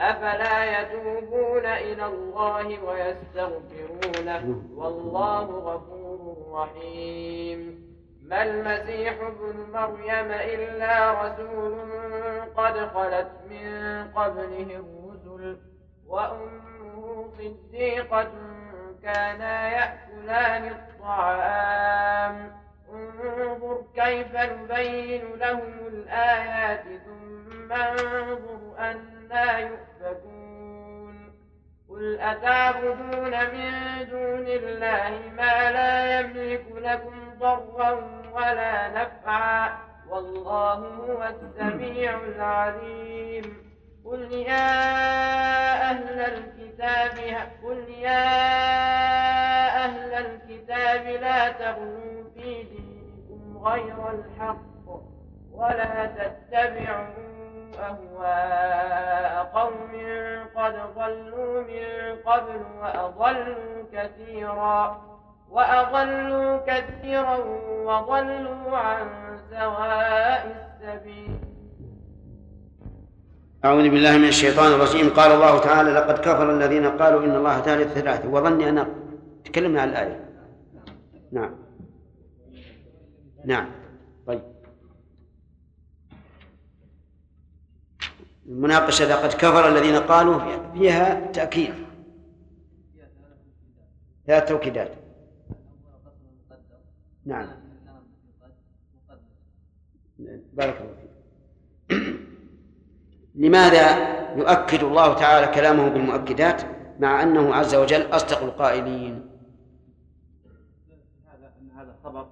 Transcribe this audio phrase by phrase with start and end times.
[0.00, 7.86] أفلا يتوبون إلى الله ويستغفرونه؟ والله غفور رحيم.
[8.22, 11.74] ما المسيح ابن مريم إلا رسول
[12.56, 15.56] قد خلت من قبله الرسل
[16.06, 18.32] وأمه صديقة
[19.02, 22.52] كانا يأكلان الطعام.
[22.92, 28.60] انظر كيف نبين لهم الآيات ثم انظر
[29.32, 31.32] أنا يؤفكون.
[31.88, 33.72] قل أتعبدون من
[34.10, 37.90] دون الله ما لا يملك لكم ضرا
[38.32, 39.78] ولا نفعا.
[40.08, 43.66] والله هو السميع العليم.
[44.04, 44.70] قل يا
[45.90, 47.18] أهل الكتاب
[47.64, 48.26] قل يا
[49.84, 54.88] أهل الكتاب لا تغلوا في دينكم غير الحق
[55.52, 57.35] ولا تتبعوا
[57.80, 59.92] أهواء قوم
[60.56, 65.02] قد ضلوا من قبل وأضلوا كثيرا
[65.50, 67.36] وأضلوا كثيرا
[67.84, 69.06] وضلوا عن
[69.50, 71.38] سواء السبيل.
[73.64, 75.10] أعوذ بالله من الشيطان الرجيم.
[75.10, 78.28] قال الله تعالى لقد كفر الذين قالوا إن الله ثالث ثلاثة.
[78.28, 78.86] وظني أن
[79.44, 80.24] تكلمنا عن الآية.
[81.32, 81.54] نعم.
[83.44, 83.70] نعم
[84.26, 84.42] طيب
[88.48, 90.40] المناقشة لقد كفر الذين قالوا
[90.72, 91.74] فيها تأكيد.
[94.26, 94.90] ثلاث توكيدات.
[97.24, 97.48] نعم.
[100.52, 101.10] بارك الله فيك.
[103.44, 106.62] لماذا يؤكد الله تعالى كلامه بالمؤكدات
[107.00, 109.28] مع أنه عز وجل أصدق القائلين؟
[111.26, 112.28] هذا ان هذا خبر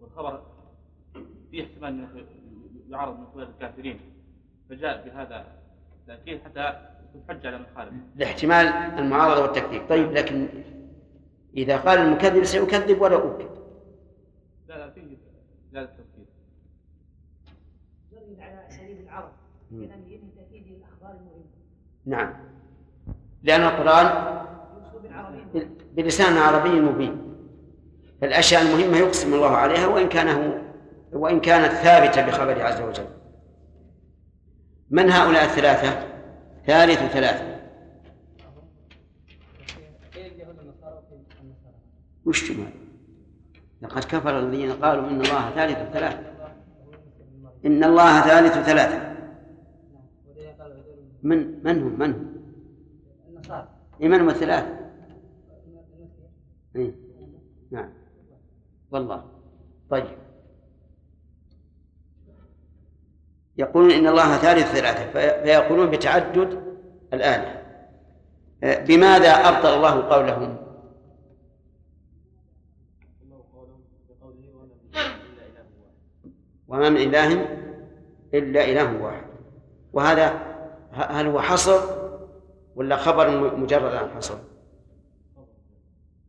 [0.00, 0.42] والخبر
[1.50, 2.26] فيه احتمال أنه
[2.88, 4.00] يعرض من قبل الكافرين.
[4.70, 5.46] فجاء بهذا
[6.00, 8.66] التأكيد حتى يكون حجة على من خالف لاحتمال
[8.98, 9.82] المعارضة والتكذيب.
[9.88, 10.48] طيب لكن
[11.56, 13.48] إذا قال المكذب سيكذب ولا اوكد
[14.68, 15.16] لا لا فيه
[15.72, 16.26] لا التوكيد.
[18.12, 19.32] جرد على اساليب العرب
[19.70, 21.44] تأكيد الأخبار المهمة.
[22.06, 22.34] نعم.
[23.42, 24.06] لأن القرآن
[24.74, 27.34] باسلوب عربي بلسان عربي مبين.
[28.20, 30.60] فالأشياء المهمة يقسم الله عليها وإن كان
[31.12, 33.17] وإن كانت ثابتة بخبره عز وجل.
[34.90, 36.08] من هؤلاء الثلاثة؟
[36.66, 37.58] ثالث ثلاثة
[42.24, 42.72] وش جمال
[43.82, 46.28] لقد كفر الذين قالوا إن الله ثالث ثلاثة
[47.66, 49.16] إن الله ثالث ثلاثة
[51.22, 52.36] من من هم؟ من هم؟
[53.28, 53.68] النصارى
[54.00, 54.78] من هم الثلاثه
[56.76, 56.94] إيه.
[57.70, 57.90] نعم.
[58.90, 59.24] والله.
[59.90, 60.06] طيب.
[63.58, 66.62] يقولون إن الله ثالث ثلاثة في- فيقولون بتعدد
[67.12, 67.58] الآلهة
[68.64, 70.56] آه، بماذا أبطل الله قولهم؟
[76.68, 77.32] وما من إله
[78.34, 79.24] إلا إله واحد.
[79.92, 80.40] وهذا
[80.92, 81.80] هل هو حصر
[82.76, 84.38] ولا خبر مجرد عن حصر؟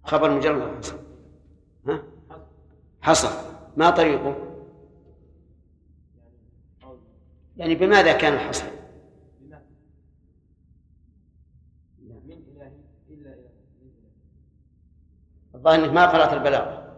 [0.04, 0.96] خبر مجرد عن حصر.
[1.88, 2.00] ها؟
[3.02, 3.30] حصر.
[3.78, 4.36] ما طريقه؟
[7.60, 8.66] يعني بماذا كان الحصر؟
[15.56, 16.96] الظاهر إنك ما قرأت البلاغة.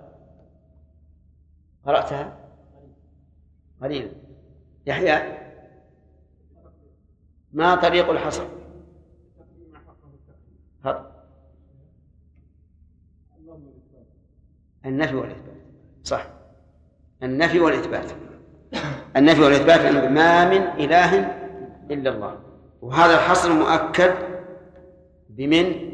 [1.85, 2.49] قرأتها؟
[3.81, 4.11] قليلا.
[4.85, 5.37] يحيى؟
[7.53, 8.47] ما طريق الحصر.
[14.85, 15.55] النفي والإثبات.
[16.03, 16.27] صح.
[17.23, 18.11] النفي والإثبات.
[19.17, 21.35] النفي والإثبات أنه ما من إله
[21.91, 22.39] إلا الله.
[22.81, 24.11] وهذا الحصر مؤكد
[25.29, 25.91] بمن؟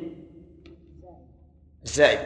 [1.83, 2.21] الزائدة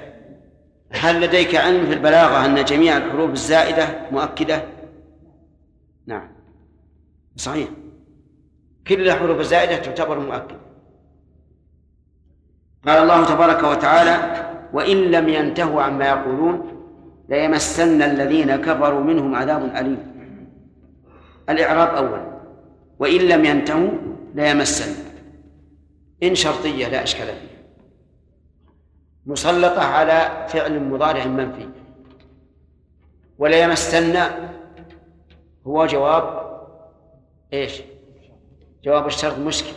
[0.92, 4.64] هل لديك علم في البلاغة أن جميع الحروف الزائدة مؤكدة؟
[6.06, 6.28] نعم.
[7.36, 7.70] صحيح.
[8.88, 10.62] كل الحروف الزائدة تعتبر مؤكدة.
[12.88, 16.72] قال الله تبارك وتعالى وإن لم ينتهوا عما يقولون
[17.30, 20.11] ليمسن الذين كفروا منهم عذاب أليم.
[21.51, 22.42] الإعراب أولا
[23.00, 23.89] وإن لم ينتهوا
[24.36, 25.12] ليمسن
[26.24, 27.62] إن شرطية لا إشكال فيها.
[29.25, 31.69] مسلطة على فعل مضارع منفي.
[33.38, 34.18] ولا يمسن
[35.68, 36.51] هو جواب
[37.54, 37.81] إيش؟
[38.83, 39.74] جواب الشرط مشكل.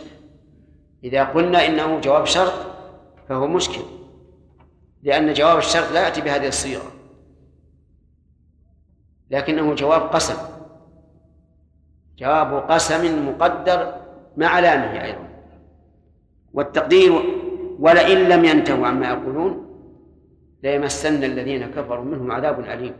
[1.03, 2.53] إذا قلنا إنه جواب شرط
[3.29, 3.81] فهو مشكل.
[5.03, 6.91] لأن جواب الشرط لا يأتي بهذه الصيغة.
[9.29, 10.54] لكنه جواب قسم.
[12.17, 13.95] جواب قسم مقدر
[14.37, 15.27] مع لامه أيضا.
[16.53, 17.11] والتقدير
[17.79, 19.65] ولئن لم ينتهوا عما يقولون
[20.63, 22.93] ليمسن الذين كفروا منهم عذاب أليم.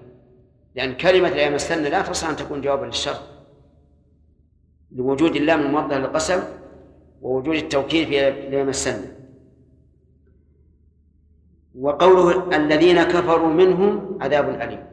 [0.76, 3.18] لأن كلمة ليمسن لا تصح أن تكون جوابا للشر.
[4.92, 6.44] لوجود اللام الموضح للقسم
[7.22, 9.06] ووجود التوكيد في ليمسن.
[11.80, 14.86] وقوله الذين كفروا منهم عذاب أليم.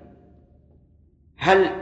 [1.36, 1.81] هل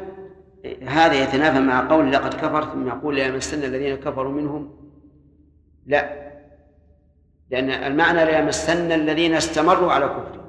[0.87, 4.71] هذا يتنافى مع قول لقد كفر ثم يقول ليمسن الذين كفروا منهم.
[5.87, 6.31] لا.
[7.51, 10.41] لأن المعنى ليمسن الذين استمروا على كفر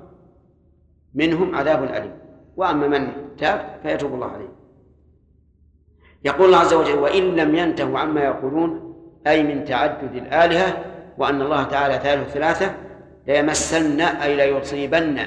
[1.14, 2.12] منهم عذاب أليم.
[2.56, 4.50] وأما من تاب فيتوب الله عليه.
[6.26, 8.96] يقول الله عز وجل وإن لم ينتهوا عما يقولون
[9.28, 10.86] أي من تعدد الآلهة
[11.18, 12.76] وأن الله تعالى ثالث ثلاثة
[13.28, 15.20] ليمسن أي ليصيبن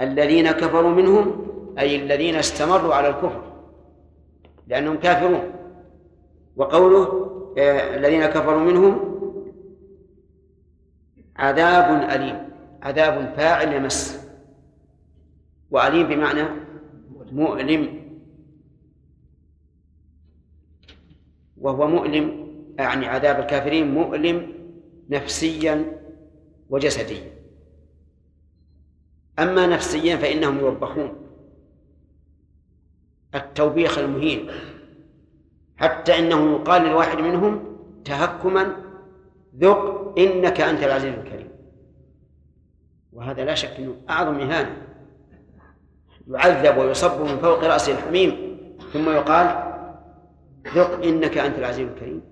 [0.00, 1.46] الذين كفروا منهم
[1.78, 3.47] أي الذين استمروا على الكفر.
[4.68, 5.52] لأنهم كافرون.
[6.56, 7.28] وقوله
[7.58, 9.18] آه، الذين كفروا منهم
[11.36, 12.48] عذاب أليم
[12.82, 14.28] عذاب فاعل يمس.
[15.70, 16.42] وأليم بمعنى
[17.32, 18.08] مؤلم.
[21.56, 22.48] وهو مؤلم
[22.78, 24.52] يعني عذاب الكافرين مؤلم
[25.10, 25.98] نفسيا
[26.70, 27.30] وجسديا.
[29.38, 31.27] أما نفسيا فإنهم يوبخون.
[33.38, 34.50] التوبيخ المهين.
[35.76, 38.76] حتى إنه يقال للواحد منهم تهكما
[39.56, 41.48] ذق إنك أنت العزيز الكريم.
[43.12, 44.76] وهذا لا شك أنه أعظم إهانة.
[46.28, 48.58] يعذب ويصب من فوق رأسه الحميم
[48.92, 49.46] ثم يقال
[50.74, 52.22] ذق إنك أنت العزيز الكريم.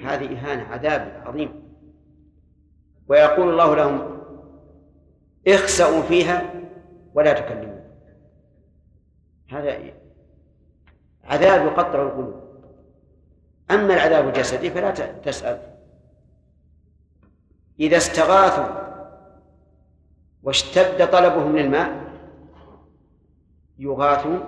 [0.00, 1.68] هذه إهانة عذاب عظيم.
[3.08, 4.20] ويقول الله لهم
[5.48, 6.54] اخسأوا فيها
[7.14, 7.77] ولا تكلموا
[9.50, 9.78] هذا
[11.24, 12.48] عذاب يقطع القلوب.
[13.70, 14.90] أما العذاب الجسدي فلا
[15.24, 15.58] تسأل.
[17.80, 18.88] إذا استغاثوا
[20.42, 22.12] واشتد طلبهم للماء
[23.78, 24.38] يغاثوا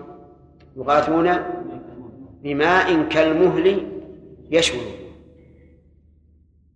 [0.76, 1.32] يغاثون
[2.43, 3.93] بماء كالمهل
[4.50, 4.91] يشوي.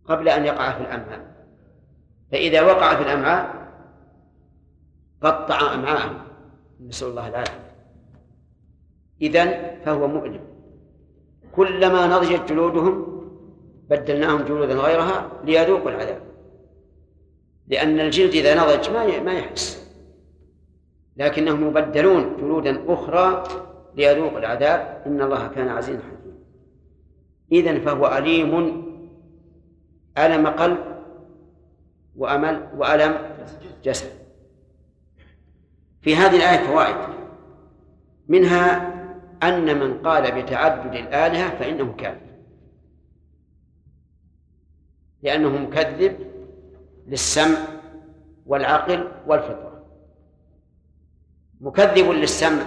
[0.04, 1.34] قبل أن يقع في الأمعاء.
[2.32, 3.68] فإذا وقع في الأمعاء
[5.22, 6.18] قطع أمعاءهم.
[6.80, 7.63] نسأل الله العافية.
[9.22, 10.40] إذن فهو مؤلم.
[11.52, 13.14] كلما نضجت جلودهم
[13.90, 16.20] بدلناهم جلودا غيرها ليذوقوا العذاب.
[17.68, 19.90] لأن الجلد إذا نضج ما ما يحس.
[21.16, 23.44] لكنهم يبدلون جلودا أخرى
[23.94, 25.02] ليذوقوا العذاب.
[25.06, 26.38] إن الله كان عزيزا حكيما.
[27.52, 28.84] إذا فهو أليم
[30.18, 30.78] ألم قلب
[32.16, 33.18] وأمل وألم
[33.84, 34.10] جسد.
[36.02, 36.96] في هذه الآية فوائد.
[38.28, 38.93] منها
[39.48, 42.34] أن من قال بتعدد الآلهة فإنه كافر
[45.22, 46.16] لأنه مكذب
[47.06, 47.58] للسمع
[48.46, 49.84] والعقل والفطرة.
[51.60, 52.62] مكذب للسمع.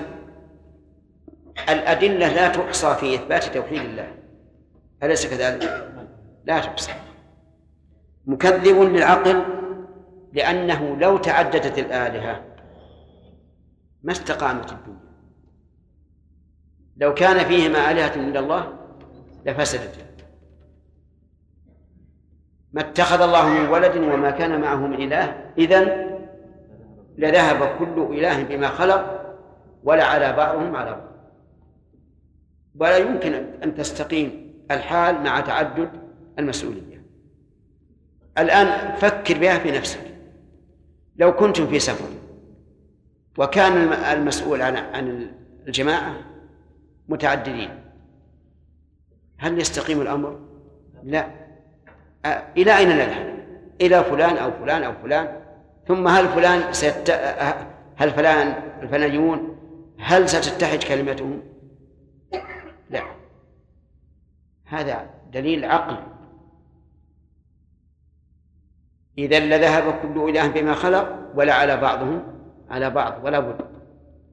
[1.69, 4.15] الأدلة لا تحصى في إثبات توحيد الله.
[5.03, 5.93] أليس كذلك؟
[6.45, 6.91] لا تحصى.
[8.25, 9.43] مكذب للعقل
[10.33, 12.45] لأنه لو تعددت الآلهة
[14.03, 15.06] ما استقامت الدنيا.
[16.97, 18.73] لو كان فيهما آلهة إلا الله
[19.45, 19.95] لفسدت.
[22.73, 26.17] ما اتخذ الله من ولد وما كان معه من إله إذن
[27.17, 29.35] لذهب كل إله بما خلق
[29.83, 31.07] ولا على بعضهم على بعض.
[32.79, 35.89] ولا يمكن أن تستقيم الحال مع تعدد
[36.39, 37.05] المسؤولية.
[38.37, 39.99] الآن فكر بها في نفسك.
[41.15, 42.09] لو كنتم في سفر
[43.37, 45.27] وكان المسؤول عن عن
[45.67, 46.36] الجماعة
[47.09, 47.69] متعددين.
[49.37, 50.39] هل يستقيم الأمر؟
[51.03, 51.27] لا.
[52.57, 53.37] إلى أين نذهب؟
[53.81, 55.41] إلى فلان أو فلان أو فلان.
[55.87, 57.09] ثم هل فلان سيت...
[57.95, 58.47] هل فلان
[58.81, 59.57] الفلانيون
[59.99, 61.41] هل ستتحد كلمتهم؟
[62.89, 63.03] لا.
[64.65, 65.97] هذا دليل عقل.
[69.17, 72.23] إذا لذهب كل إله بما خلق ولا على بعضهم
[72.69, 73.65] على بعض ولا بد.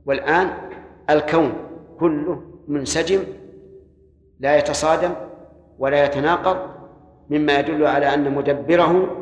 [0.06, 0.50] والآن
[1.10, 1.52] الكون
[2.00, 3.24] كله منسجم
[4.40, 5.14] لا يتصادم
[5.78, 6.74] ولا يتناقض
[7.30, 9.16] مما يدل على أن مدبره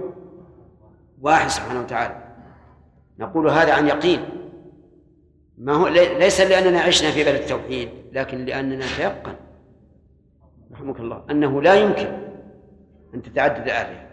[1.20, 2.22] واحد سبحانه وتعالى.
[3.18, 4.20] نقول هذا عن يقين.
[5.58, 9.34] ما هو ليس لأننا عشنا في بلد التوحيد لكن لأننا تيقن.
[10.72, 11.25] رحمك الله.
[11.30, 12.06] أنه لا يمكن
[13.14, 14.08] أن تتعدد الآلهة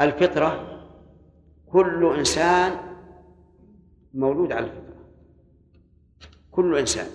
[0.00, 0.80] الفطرة
[1.66, 2.72] كل إنسان
[4.14, 4.85] مولود على الفطرة.
[6.56, 7.06] كل إنسان.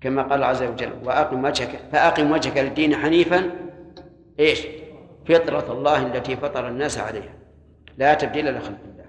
[0.00, 3.50] كما قال عز وجل وأقم وجهك فأقم وجهك للدين حنيفا
[4.38, 4.66] إيش؟
[5.28, 7.34] فطرة الله التي فطر الناس عليها.
[7.98, 9.06] لا تبديل لخلق الله.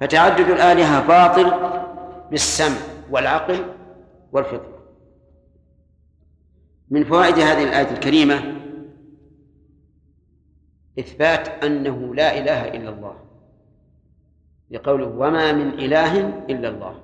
[0.00, 1.52] فتعدد الآلهة باطل
[2.30, 2.78] بالسمع
[3.10, 3.74] والعقل
[4.32, 4.78] والفطرة.
[6.90, 8.54] من فوائد هذه الآية الكريمة
[10.98, 13.27] إثبات أنه لا إله إلا الله.
[14.70, 17.00] لقوله وما من إله إلا الله.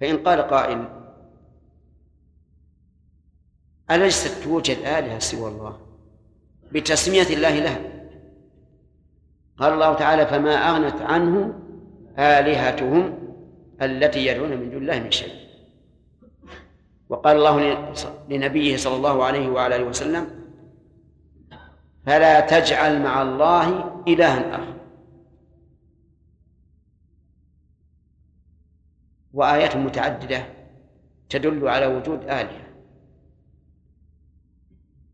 [0.00, 0.88] فإن قال قائل
[3.90, 5.78] أليست توجد آلهة سوى الله
[6.72, 7.80] بتسمية الله لها؟
[9.58, 11.60] قال الله تعالى فما أغنت عنه
[12.18, 13.18] آلهتهم
[13.82, 15.48] التي يدعون من دون الله من شيء.
[17.08, 17.94] وقال الله
[18.28, 20.30] لنبيه صلى الله عليه وعلى آله وسلم
[22.06, 23.68] فلا تجعل مع الله
[24.08, 24.77] إلها آخر.
[29.32, 30.46] وآيات متعددة
[31.28, 32.68] تدل على وجود آلهة.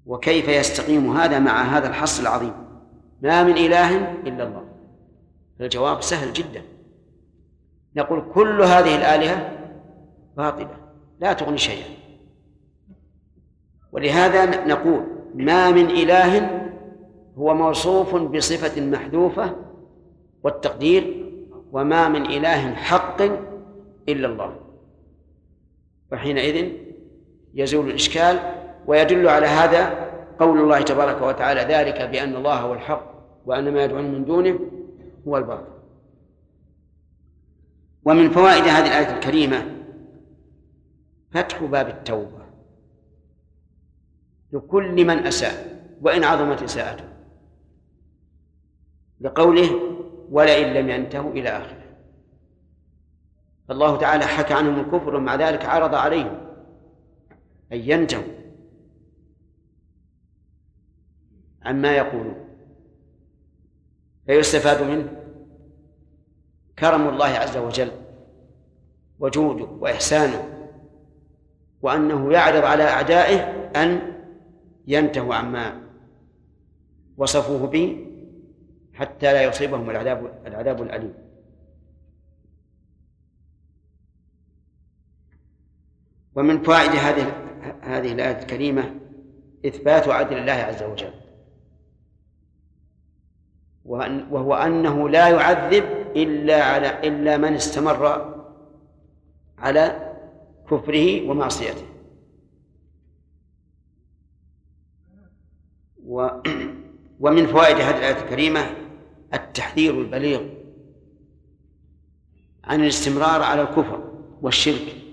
[0.06, 2.52] وكيف يستقيم هذا مع هذا الحصر العظيم؟
[3.22, 4.64] ما من إله إلا الله.
[5.60, 6.62] الجواب سهل جدا.
[7.96, 9.58] نقول كل هذه الآلهة
[10.36, 10.76] باطلة
[11.20, 11.88] لا تغني شيئا.
[13.92, 16.60] ولهذا نقول ما من إله
[17.38, 19.56] هو موصوف بصفة محذوفة
[20.42, 21.30] والتقدير
[21.72, 23.22] وما من إله حق
[24.08, 24.60] إلا الله.
[26.12, 26.72] وحينئذ
[27.54, 28.38] يزول الإشكال
[28.86, 33.14] ويدل على هذا قول الله تبارك وتعالى ذلك بأن الله هو الحق
[33.46, 34.60] وأن ما يدعون من دونه
[35.28, 35.74] هو الباطل.
[38.04, 39.66] ومن فوائد هذه الآية الكريمة
[41.32, 42.44] فتح باب التوبة
[44.52, 47.04] لكل من أساء وإن عظمت إساءته.
[49.20, 49.70] لقوله
[50.30, 51.83] ولئن لم ينتهوا إلى آخره.
[53.68, 56.40] فالله تعالى حكى عنهم الكفر ومع ذلك عرض عليهم.
[57.72, 58.34] أن ينتهوا
[61.62, 62.44] عما يقولون.
[64.26, 65.24] فيستفاد منه
[66.78, 67.90] كرم الله عز وجل
[69.18, 70.48] وجوده وإحسانه
[71.82, 73.40] وأنه يعرض على أعدائه
[73.76, 74.12] أن
[74.86, 75.80] ينتهوا عما
[77.16, 78.06] وصفوه به
[78.94, 81.14] حتى لا يصيبهم العذاب العذاب الأليم.
[86.36, 87.32] ومن فوائد هذه
[87.82, 88.94] هذه الآية الكريمة
[89.66, 91.12] إثبات عدل الله عز وجل.
[94.30, 95.84] وهو أنه لا يعذب
[96.16, 98.34] إلا على إلا من استمر
[99.58, 100.14] على
[100.70, 101.86] كفره ومعصيته.
[106.06, 106.28] و
[107.20, 108.60] ومن فوائد هذه الآية الكريمة
[109.34, 110.42] التحذير البليغ
[112.64, 114.12] عن الاستمرار على الكفر
[114.42, 115.03] والشرك.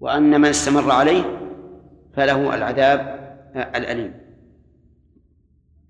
[0.00, 1.24] وأن من استمر عليه
[2.16, 3.18] فله العذاب
[3.56, 4.14] الأليم.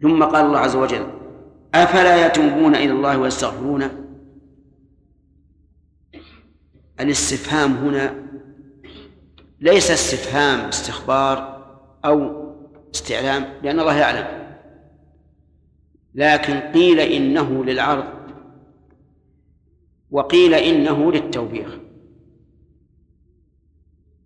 [0.02, 1.06] ثم قال الله عز وجل
[1.74, 3.90] أفلا يتوبون إلى الله ويستغفرونه
[7.00, 8.14] الاستفهام هنا
[9.60, 11.64] ليس استفهام استخبار
[12.04, 12.48] أو
[12.94, 14.26] استعلام لأن الله يعلم.
[16.14, 18.04] لكن قيل إنه للعرض
[20.10, 21.78] وقيل إنه للتوبيخ.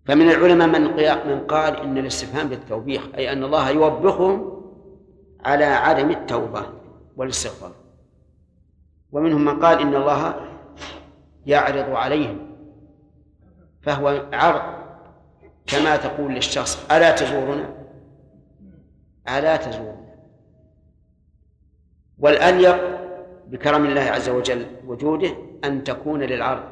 [0.05, 0.83] فمن العلماء من
[1.27, 4.63] من قال إن الاستفهام للتوبيخ أي أن الله يوبخهم
[5.45, 6.67] على عدم التوبة
[7.17, 7.73] والاستغفار.
[9.13, 10.35] ومنهم من قال إن الله
[11.47, 12.57] يعرض عليهم
[13.81, 14.63] فهو عرض.
[15.67, 17.75] كما تقول للشخص ألا تزورنا؟
[19.29, 20.15] ألا تزورنا.
[22.19, 22.99] والأليق
[23.47, 26.72] بكرم الله عز وجل وجوده أن تكون للعرض.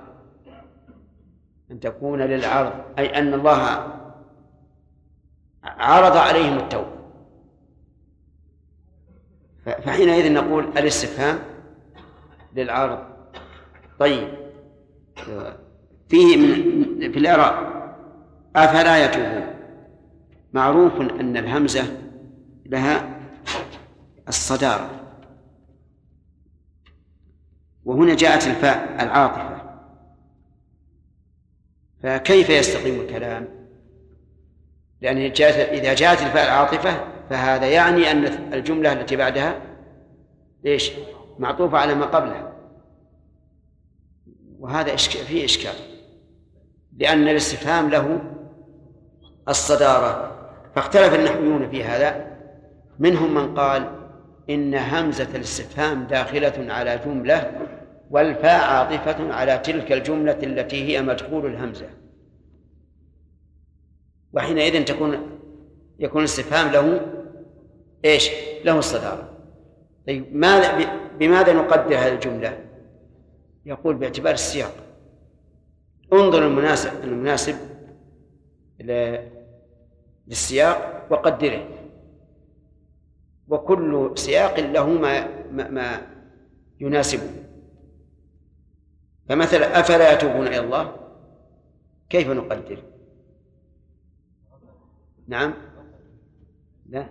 [1.70, 3.92] أن تكون للعرض أي أن الله
[5.64, 7.00] عرض عليهم التوبة.
[9.64, 11.38] فحينئذ نقول الاستفهام
[12.54, 12.98] للعرض.
[13.98, 14.28] طيب
[16.08, 17.70] فيه من في الإعراب
[18.56, 19.46] أفلا يتوبون؟
[20.52, 21.82] معروف أن الهمزة
[22.66, 23.20] لها
[24.28, 24.90] الصدارة.
[27.84, 29.59] وهنا جاءت الفاء العاطفة.
[32.02, 33.48] فكيف يستقيم الكلام؟
[35.00, 39.60] لأن إذا جاءت الفاء العاطفة فهذا يعني أن الجملة التي بعدها
[40.64, 40.92] ليش
[41.38, 42.52] معطوفة على ما قبلها.
[44.58, 45.74] وهذا إشكال فيه إشكال.
[46.98, 48.20] لأن الاستفهام له
[49.48, 50.36] الصدارة.
[50.74, 52.26] فاختلف النحويون في هذا.
[52.98, 54.00] منهم من قال
[54.50, 57.52] إن همزة الاستفهام داخلة على جملة
[58.10, 61.90] والفاء عاطفة على تلك الجملة التي هي مدخول الهمزة.
[64.32, 65.38] وحينئذ تكون
[65.98, 67.00] يكون الاستفهام له
[68.04, 68.30] إيش؟
[68.64, 69.38] له الصدارة.
[70.06, 72.58] طيب ماذا بماذا نقدر هذه الجملة؟
[73.66, 74.72] يقول باعتبار السياق.
[76.12, 77.56] انظر المناسب المناسب
[80.26, 81.68] للسياق وقدره.
[83.48, 86.02] وكل سياق له ما ما
[86.80, 87.30] يناسبه.
[89.30, 90.96] فمثلا أفلا يتوبون إلى الله؟
[92.08, 92.82] كيف نقدر؟
[95.28, 95.54] نعم.
[96.88, 97.08] لا.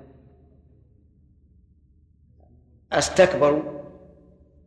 [2.91, 3.81] استكبروا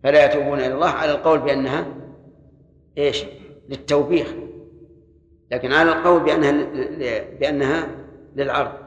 [0.02, 1.86] فلا يتوبون إلى الله على القول بأنها
[2.98, 3.24] إيش؟
[3.68, 4.34] للتوبيخ.
[5.50, 6.52] لكن على القول بأنها
[7.38, 7.88] بأنها
[8.36, 8.78] للعرض.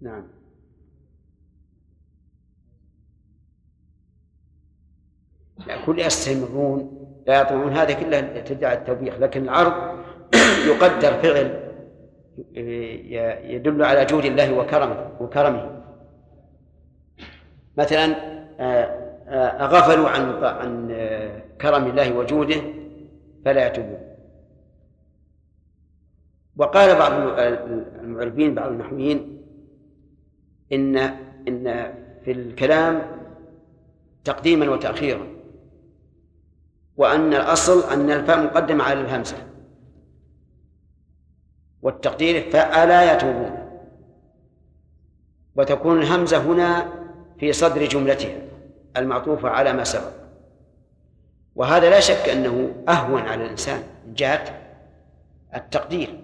[0.00, 0.41] نعم.
[5.86, 7.72] كل يستمرون لا يطمعون.
[7.72, 9.72] هذه كلها تدعي التوبيخ لكن العرض
[10.68, 11.62] يقدر فعل
[13.44, 15.82] يدل على جود الله وكرمه وكرمه.
[17.76, 18.16] مثلا
[18.60, 22.62] آه، آه، غفلوا عن عن آه، كرم الله وجوده
[23.44, 24.00] فلا يتوبون.
[26.56, 27.12] وقال بعض
[28.02, 29.42] المعربين بعض النحويين
[30.72, 30.96] إن
[31.48, 33.02] إن في الكلام
[34.24, 35.41] تقديما وتاخيرا.
[36.96, 39.36] وأن الأصل أن الفاء مقدمه على الهمزة.
[41.82, 43.58] والتقدير فألا يتوبون
[45.56, 46.92] وتكون الهمزة هنا
[47.38, 48.36] في صدر جملتها
[48.96, 50.12] المعطوفة على ما سبق.
[51.54, 53.82] وهذا لا شك أنه أهون على الإنسان.
[54.06, 54.44] من جهة
[55.54, 56.20] التقدير.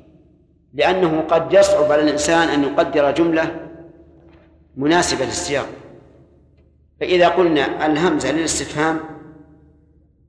[0.75, 3.69] لأنه قد يصعب على الإنسان أن يقدر جملة
[4.77, 5.67] مناسبة للسياق.
[7.01, 9.01] فإذا قلنا الهمزة للاستفهام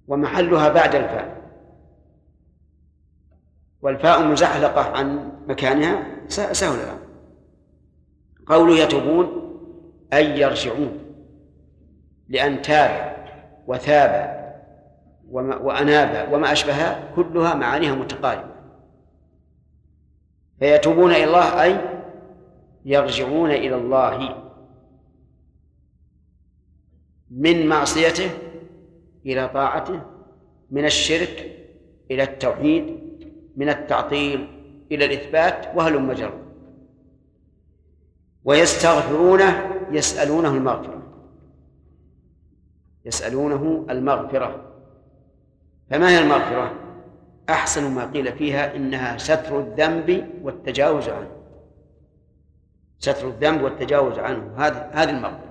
[0.09, 1.39] ومحلها بعد الفاء.
[3.81, 6.99] والفاء مزحلقة عن مكانها سهل الأمر
[8.47, 9.55] قوله يتوبون
[10.13, 10.99] أي يرجعون.
[12.29, 13.15] لأن تاب
[13.67, 14.39] وثاب
[15.31, 18.55] وأناب وما أشبهها كلها معانيها متقاربة.
[20.59, 21.79] فيتوبون إلى الله أي
[22.85, 24.45] يرجعون إلى الله.
[27.31, 28.29] من معصيته
[29.25, 30.01] إلى طاعته
[30.71, 31.65] من الشرك
[32.11, 32.99] إلى التوحيد
[33.57, 34.47] من التعطيل
[34.91, 36.33] إلى الإثبات وهل مجر
[38.43, 41.01] ويستغفرونه يسألونه المغفرة.
[43.05, 44.73] يسألونه المغفرة.
[45.89, 46.73] فما هي المغفرة؟
[47.49, 51.31] أحسن ما قيل فيها إنها ستر الذنب والتجاوز عنه.
[52.99, 54.53] ستر الذنب والتجاوز عنه.
[54.57, 55.48] هذه هذه المغفرة.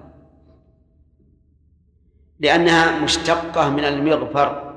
[2.41, 4.75] لأنها مشتقة من المغفر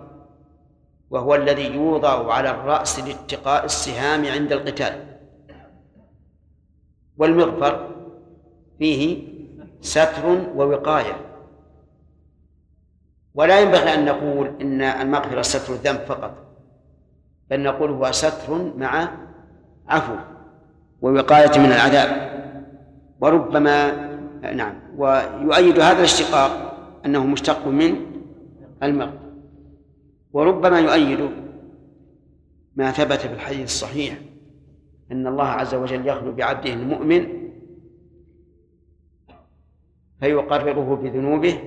[1.09, 5.05] وهو الذي يوضع على الرأس لاتقاء السهام عند القتال.
[7.17, 7.89] والمغفر
[8.79, 9.23] فيه
[9.81, 11.17] ستر ووقاية.
[13.35, 16.33] ولا ينبغي أن نقول إن المغفرة ستر الذنب فقط
[17.49, 19.09] بل نقول هو ستر مع
[19.87, 20.15] عفو
[21.01, 22.31] ووقاية من العذاب.
[23.21, 23.91] وربما
[24.53, 26.70] نعم ويؤيد هذا الاشتقاق
[27.05, 27.95] أنه مشتق من
[28.83, 29.31] المغفرة
[30.33, 31.29] وربما يؤيد
[32.75, 34.17] ما ثبت في الحديث الصحيح
[35.11, 37.27] أن الله عز وجل يخلو بعبده المؤمن
[40.19, 41.59] فيقرره بذنوبه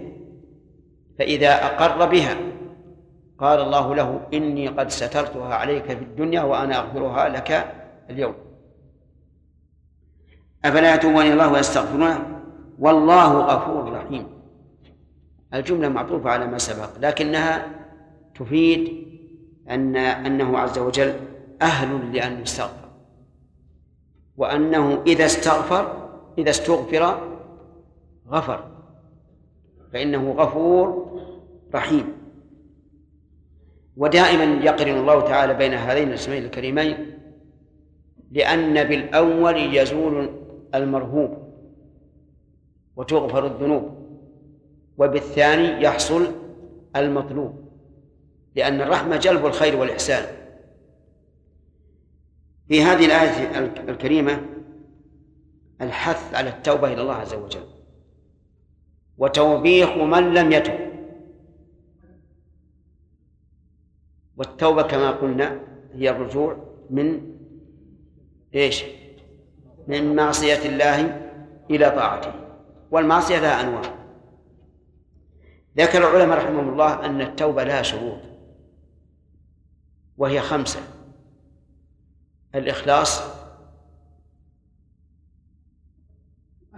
[1.18, 2.36] فإذا أقر بها
[3.38, 7.74] قال الله له إني قد سترتها عليك في الدنيا وأنا أغفرها لك
[8.10, 8.34] اليوم.
[10.64, 12.40] أفلا يتوبون إلى الله ويستغفرونه؟
[12.78, 14.33] والله غفور رحيم.
[15.54, 17.66] الجملة معطوفة على ما سبق لكنها
[18.34, 19.04] تفيد
[19.70, 21.14] أن أنه عز وجل
[21.62, 22.88] أهل لأن يستغفر.
[24.36, 27.28] وأنه إذا استغفر إذا استغفر
[28.28, 28.64] غفر
[29.92, 31.18] فإنه غفور
[31.74, 32.12] رحيم.
[33.96, 37.18] ودائما يقرن الله تعالى بين هذين الاسمين الكريمين
[38.30, 40.30] لأن بالأول يزول
[40.74, 41.38] المرهوب
[42.96, 44.03] وتغفر الذنوب.
[44.98, 46.32] وبالثاني يحصل
[46.96, 47.64] المطلوب
[48.54, 50.36] لأن الرحمة جلب الخير والإحسان.
[52.68, 54.42] في هذه الآية الكريمة
[55.80, 57.66] الحث على التوبة إلى الله عز وجل
[59.18, 60.78] وتوبيخ من لم يتب.
[64.36, 65.60] والتوبة كما قلنا
[65.92, 66.56] هي الرجوع
[66.90, 67.34] من
[68.54, 68.84] إيش؟
[69.88, 71.30] من معصية الله
[71.70, 72.32] إلى طاعته.
[72.90, 74.03] والمعصية لها أنواع.
[75.76, 78.20] ذكر العلماء رحمهم الله أن التوبة لها شروط
[80.18, 80.80] وهي خمسة
[82.54, 83.22] الإخلاص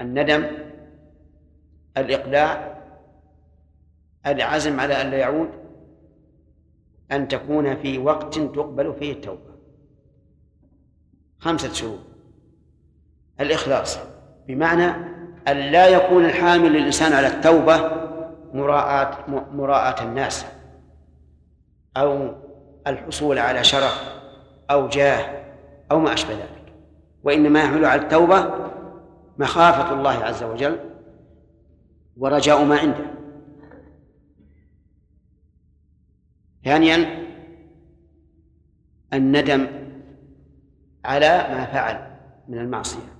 [0.00, 0.46] الندم
[1.96, 2.76] الإقلاع
[4.26, 5.50] العزم على أن لا يعود
[7.12, 9.56] أن تكون في وقت تقبل فيه التوبة.
[11.38, 12.00] خمسة شروط
[13.40, 13.98] الإخلاص
[14.46, 14.84] بمعنى
[15.48, 18.05] أن لا يكون الحامل للإنسان على التوبة
[18.56, 20.46] مراءة مراءة الناس
[21.96, 22.34] أو
[22.86, 24.20] الحصول على شرف
[24.70, 25.44] أو جاه
[25.90, 26.74] أو ما أشبه ذلك.
[27.24, 28.54] وإنما يحمل على التوبة
[29.38, 30.90] مخافة الله عز وجل
[32.16, 33.04] ورجاء ما عنده.
[36.64, 37.26] ثانيا
[39.12, 39.66] الندم
[41.04, 42.16] على ما فعل
[42.48, 43.16] من المعصية.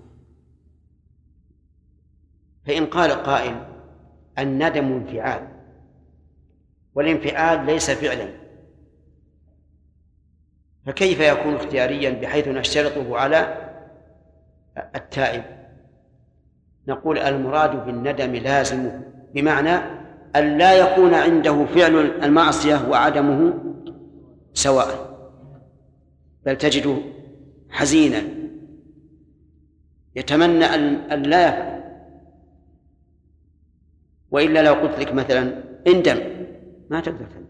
[2.67, 3.76] فإن قال قائل
[4.39, 5.49] الندم انفعال.
[6.95, 8.29] والانفعال ليس فعلا.
[10.87, 13.71] فكيف يكون اختياريا بحيث نشترطه على
[14.95, 15.45] التائب؟
[16.89, 19.03] نقول المراد بالندم لازمه
[19.35, 19.71] بمعنى
[20.37, 23.55] أن لا يكون عنده فعل المعصية وعدمه
[24.55, 25.17] سواء.
[26.47, 26.97] بل تجده
[27.71, 28.23] حزينا.
[30.17, 31.76] يتمنى أن لا يفعل.
[34.31, 36.19] وإلا لو قلت لك مثلا اندم
[36.91, 37.47] ما تقدر تندم.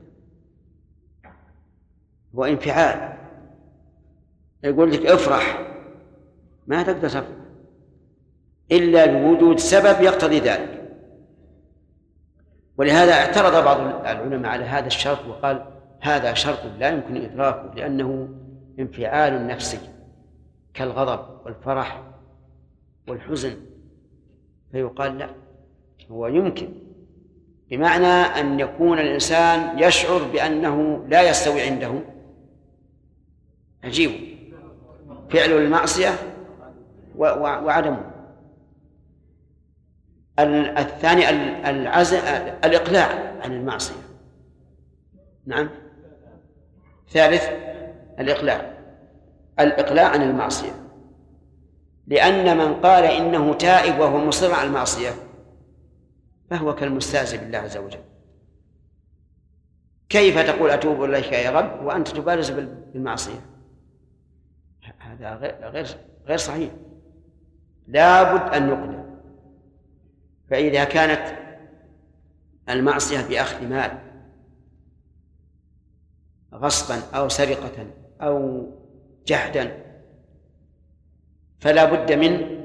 [2.34, 3.16] هو انفعال.
[4.64, 5.72] يقول لك افرح
[6.66, 7.26] ما تقدر تفرح.
[8.72, 10.76] إلا بوجود سبب يقتضي ذلك.
[12.78, 15.66] ولهذا اعترض بعض العلماء على هذا الشرط وقال
[16.00, 18.28] هذا شرط لا يمكن إدراكه لأنه
[18.78, 19.78] انفعال نفسي
[20.74, 22.02] كالغضب والفرح
[23.08, 23.56] والحزن.
[24.72, 25.45] فيقال لا.
[26.10, 26.68] هو يمكن.
[27.70, 31.92] بمعنى أن يكون الإنسان يشعر بأنه لا يستوي عنده.
[33.84, 34.10] عجيب.
[35.30, 36.10] فعل المعصية
[37.16, 38.10] وعدمه.
[40.78, 41.30] الثاني
[41.70, 42.18] العزم
[42.64, 44.02] الإقلاع عن المعصية.
[45.46, 45.70] نعم.
[47.10, 47.48] ثالث
[48.18, 48.76] الإقلاع.
[49.60, 50.72] الإقلاع عن المعصية.
[52.06, 55.10] لأن من قال إنه تائب وهو مصر على المعصية
[56.50, 58.02] فهو كالمستهزئ بالله عز وجل.
[60.08, 63.40] كيف تقول أتوب إليك يا رب وأنت تبارز بالمعصية؟
[64.98, 65.86] هذا غير
[66.26, 66.70] غير صحيح.
[67.86, 69.04] لابد أن يقلع
[70.50, 71.38] فإذا كانت
[72.68, 73.98] المعصية بأخذ مال
[76.54, 77.86] غصبا أو سرقة
[78.20, 78.66] أو
[79.26, 79.82] جحدا
[81.58, 82.56] فلا بد من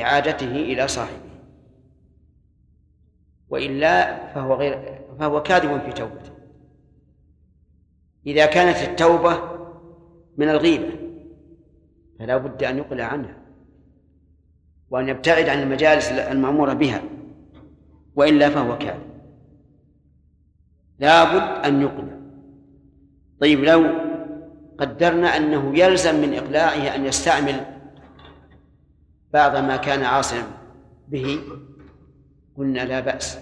[0.00, 1.35] إعادته إلى صاحبه.
[3.48, 6.30] وإلا فهو غير فهو كاذب في توبته
[8.26, 9.38] إذا كانت التوبة
[10.36, 10.92] من الغيبة
[12.18, 13.36] فلا بد أن يقلع عنها
[14.90, 17.02] وأن يبتعد عن المجالس المأمورة بها
[18.14, 19.06] وإلا فهو كاذب.
[20.98, 22.16] لابد أن يقلع.
[23.40, 23.86] طيب لو
[24.78, 27.66] قدرنا أنه يلزم من إقلاعه أن يستعمل
[29.32, 30.46] بعض ما كان عاصما
[31.08, 31.40] به
[32.58, 33.38] قلنا لا بأس.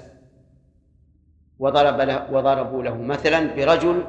[1.59, 4.05] وضرب له وضربوا له مثلا برجل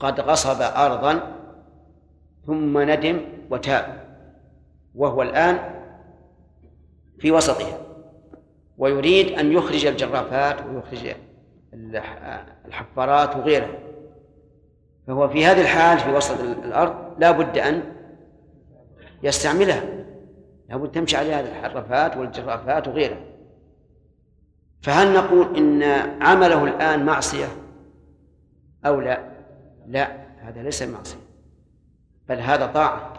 [0.00, 1.34] قد غصب أرضا
[2.46, 4.04] ثم ندم وتاب
[4.94, 5.58] وهو الآن
[7.18, 7.78] في وسطها
[8.78, 11.14] ويريد أن يخرج الجرافات ويخرج
[12.66, 13.78] الحفارات وغيرها.
[15.06, 17.82] فهو في هذه الحال في وسط الأرض لا بد أن
[19.22, 19.82] يستعملها
[20.68, 23.33] لا بد تمشي عليها الحرفات والجرافات وغيرها.
[24.84, 25.82] فهل نقول إن
[26.22, 27.46] عمله الآن معصية؟
[28.86, 29.18] أو لا؟
[29.86, 31.18] لا هذا ليس معصية
[32.28, 33.12] بل هذا طاعة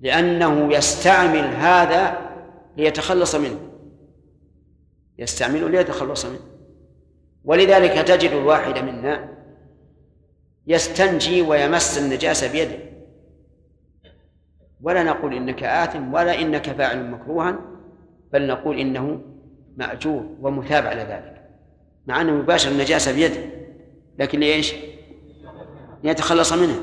[0.00, 2.18] لأنه يستعمل هذا
[2.76, 3.58] ليتخلص منه
[5.18, 6.40] يستعمله ليتخلص منه.
[7.44, 9.28] ولذلك تجد الواحد منا
[10.66, 12.78] يستنجي ويمس النجاسة بيده.
[14.82, 17.58] ولا نقول إنك آثم ولا إنك فاعل مكروها
[18.32, 19.29] بل نقول إنه
[19.80, 21.50] مأجور ومثاب على ذلك
[22.06, 23.40] مع أنه يباشر النجاسة بيده
[24.18, 24.74] لكن ليش؟
[26.04, 26.80] يتخلص منها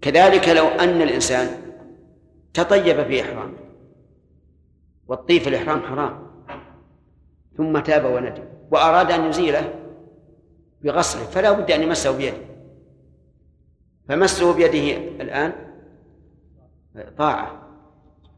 [0.00, 1.48] كذلك لو أن الإنسان
[2.54, 3.58] تطيب في إحرامه
[5.08, 6.26] والطيب في الإحرام حرام
[7.56, 9.74] ثم تاب وندم وأراد أن يزيله
[10.82, 12.36] بغسله فلا بد أن يمسه بيده.
[14.08, 15.52] فمسه بيده الآن
[17.18, 17.68] طاعة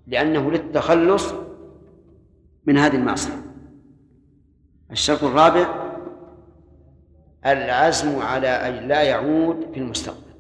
[0.07, 1.35] لأنه للتخلص
[2.67, 3.46] من هذه المعصية.
[4.91, 5.87] الشرط الرابع
[7.47, 10.33] العزم على أن لا يعود في المستقبل.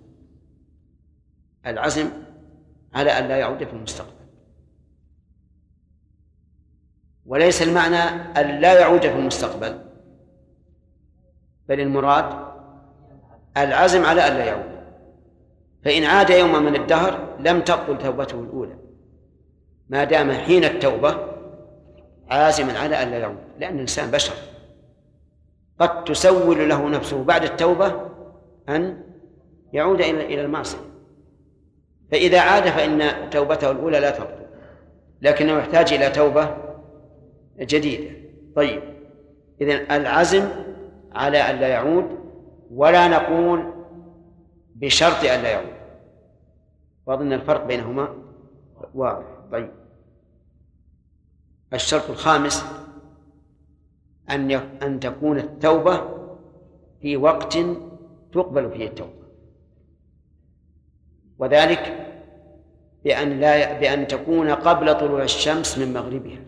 [1.66, 2.10] العزم
[2.94, 4.26] على أن لا يعود في المستقبل.
[7.26, 7.96] وليس المعنى
[8.40, 9.78] أن لا يعود في المستقبل
[11.68, 12.46] بل المراد
[13.56, 14.76] العزم على أن لا يعود.
[15.84, 18.78] فإن عاد يوما من الدهر لم تبطل توبته الأولى.
[19.88, 21.35] ما دام حين التوبة
[22.30, 24.34] عازما على أن لا يعود لأن الإنسان بشر.
[25.80, 28.00] قد تسول له نفسه بعد التوبة
[28.68, 29.02] أن
[29.72, 30.78] يعود إلى إلى المعصية.
[32.10, 34.46] فإذا عاد فإن توبته الأولى لا تبطل
[35.22, 36.56] لكنه يحتاج إلى توبة
[37.58, 38.16] جديدة.
[38.56, 38.82] طيب
[39.60, 40.48] إذن العزم
[41.12, 42.04] على أن لا يعود
[42.70, 43.72] ولا نقول
[44.74, 45.76] بشرط أن لا يعود.
[47.06, 48.08] وأظن الفرق بينهما
[48.94, 49.26] واضح.
[49.52, 49.70] طيب.
[51.76, 52.64] الشرط الخامس
[54.30, 54.50] أن
[54.82, 56.00] أن تكون التوبة
[57.02, 57.58] في وقت
[58.32, 59.26] تقبل فيه التوبة.
[61.38, 62.12] وذلك
[63.04, 66.40] بأن لا بأن تكون قبل طلوع الشمس من مغربها.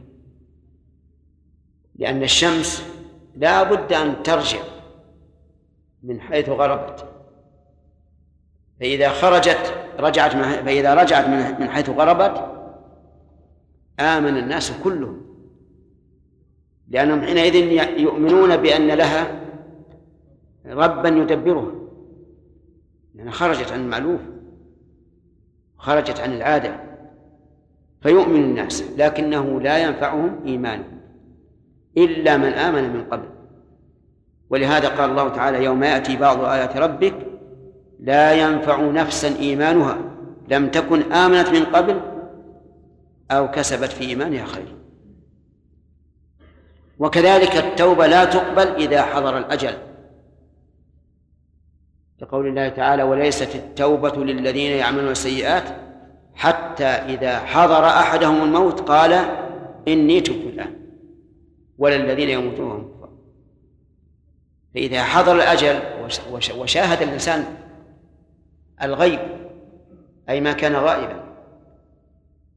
[1.95, 2.83] لأن الشمس
[3.37, 4.61] لا بد أن ترجع
[6.03, 7.05] من حيث غربت.
[8.81, 10.33] فإذا خرجت رجعت
[10.65, 11.29] فإذا رجعت
[11.61, 12.58] من حيث غربت
[14.01, 15.21] آمن الناس كلهم.
[16.89, 17.55] لأنهم حينئذ
[18.01, 19.41] يؤمنون بأن لها
[20.67, 21.73] ربا يدبرها.
[23.15, 24.21] لأنها خرجت عن المألوف
[25.77, 26.81] خرجت عن العادة.
[28.01, 31.01] فيؤمن الناس لكنه لا ينفعهم إيمانهم
[31.97, 33.29] إلا من آمن من قبل.
[34.51, 37.15] ولهذا قال الله تعالى يوم يأتي بعض آيات ربك
[38.01, 39.99] لا ينفع نفسا إيمانها.
[40.51, 42.01] لم تكن آمنت من قبل
[43.31, 44.75] أو كسبت في إيمانها خير.
[46.99, 49.79] وكذلك التوبة لا تقبل إذا حضر الأجل.
[52.21, 55.65] لقول الله تعالى وليست التوبة للذين يعملون السيئات
[56.35, 59.13] حتى إذا حضر أحدهم الموت قال
[59.89, 60.75] إني تبت الآن.
[61.79, 63.11] ولا الذين يموتون وهم كفار.
[64.75, 65.81] فإذا حضر الأجل
[66.57, 67.45] وشاهد الإنسان
[68.83, 69.21] الغيب
[70.29, 71.28] أي ما كان غائبا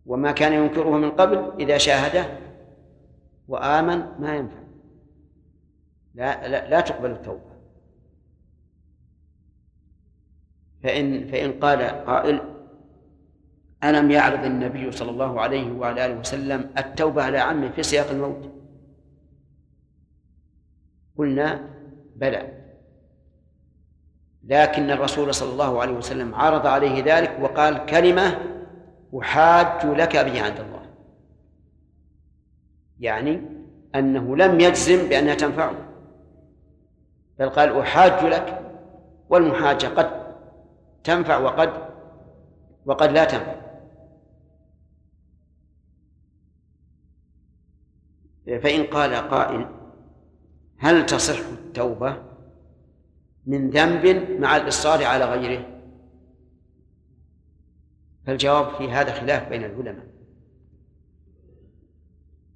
[0.06, 2.26] وما كان ينكره من قبل إذا شاهده
[3.48, 4.62] وآمن ما ينفع.
[6.16, 7.52] لا لا, لا تقبل التوبة.
[10.84, 12.42] فإن فإن قال قائل
[13.84, 18.52] ألم يعرض النبي صلى الله عليه وعلى آله وسلم التوبة على عمه في سياق الموت؟
[21.18, 21.70] قلنا
[22.16, 22.62] بلى.
[24.44, 28.40] لكن الرسول صلى الله عليه وسلم عرض عليه ذلك وقال كلمة
[29.20, 30.86] أحاج لك به عند الله.
[33.00, 33.42] يعني
[33.96, 35.76] أنه لم يجزم بأنها تنفعه.
[37.40, 38.62] بل قال أحاج لك
[39.30, 40.36] والمحاجة قد
[41.04, 41.70] تنفع وقد
[42.86, 43.62] وقد لا تنفع.
[48.46, 49.66] فإن قال قائل
[50.78, 52.18] هل تصح التوبة
[53.46, 55.71] من ذنب مع الإصرار على غيره؟
[58.26, 60.08] فالجواب في هذا خلاف بين العلماء.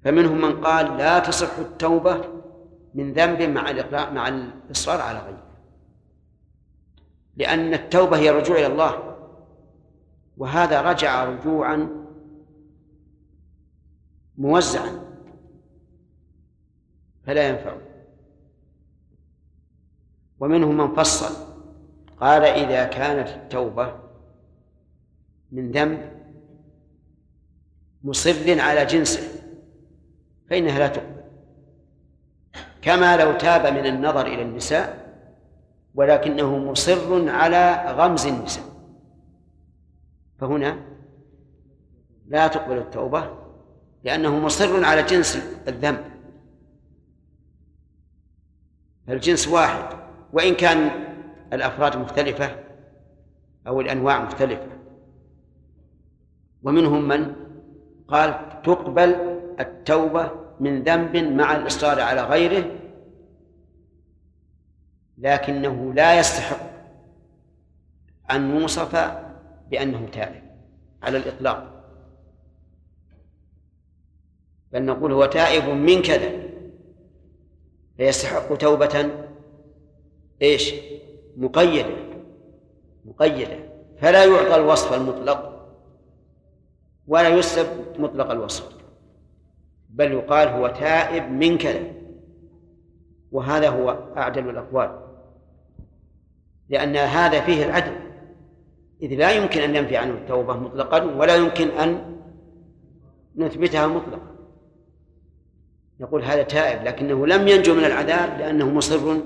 [0.04, 2.24] فمنهم من قال لا تصح التوبة
[2.94, 5.46] من ذنب مع الإقرار مع الإصرار على غيره.
[7.36, 9.16] لأن التوبة هي الرجوع إلى الله.
[10.36, 11.88] وهذا رجع رجوعا
[14.38, 15.00] موزعا.
[17.26, 17.76] فلا ينفع.
[20.40, 21.46] ومنهم من فصل
[22.20, 24.05] قال إذا كانت التوبة
[25.52, 26.12] من ذنب
[28.04, 29.22] مصر على جنسه
[30.50, 31.22] فإنها لا تقبل.
[32.82, 35.06] كما لو تاب من النظر إلى النساء
[35.94, 38.64] ولكنه مصر على غمز النساء.
[40.38, 40.78] فهنا
[42.26, 43.30] لا تقبل التوبة
[44.04, 45.36] لأنه مصر على جنس
[45.68, 46.04] الذنب.
[49.06, 49.98] فالجنس واحد
[50.32, 50.90] وإن كان
[51.52, 52.64] الأفراد مختلفة
[53.66, 54.75] أو الأنواع مختلفة.
[56.62, 57.34] ومنهم من
[58.08, 59.16] قال تقبل
[59.60, 62.70] التوبة من ذنب مع الإصرار على غيره
[65.18, 66.60] لكنه لا يستحق
[68.30, 68.96] أن يوصف
[69.70, 70.42] بأنه تائب
[71.02, 71.76] على الإطلاق
[74.72, 76.30] بل نقول هو تائب من كذا
[77.96, 79.10] فيستحق توبة
[80.42, 80.74] إيش؟
[81.36, 81.96] مقيدة
[83.04, 83.58] مقيدة
[83.98, 85.55] فلا يعطى الوصف المطلق
[87.08, 87.66] ولا يسلب
[87.98, 88.76] مطلق الوصف
[89.90, 91.80] بل يقال هو تائب من كذا
[93.32, 95.06] وهذا هو أعدل الأقوال
[96.68, 97.92] لأن هذا فيه العدل.
[99.02, 102.16] إذ لا يمكن أن ننفي عنه التوبة مطلقا ولا يمكن أن
[103.36, 104.36] نثبتها مطلقا.
[106.00, 109.16] نقول هذا تائب لكنه لم ينجو من العذاب لأنه مصر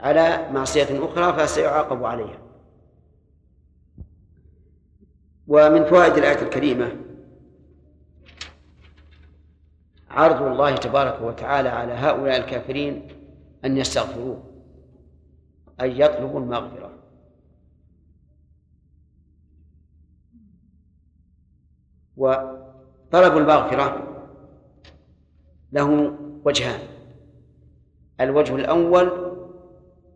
[0.00, 2.45] على معصية أخرى فسيعاقب عليها.
[5.48, 6.96] ومن فوائد الآية الكريمة
[10.10, 13.08] عرض الله تبارك وتعالى على هؤلاء الكافرين
[13.64, 14.42] أن يستغفروه
[15.80, 16.92] أن يطلبوا المغفرة.
[22.16, 24.02] وطلب المغفرة
[25.72, 26.80] له وجهان.
[28.20, 29.36] الوجه الأول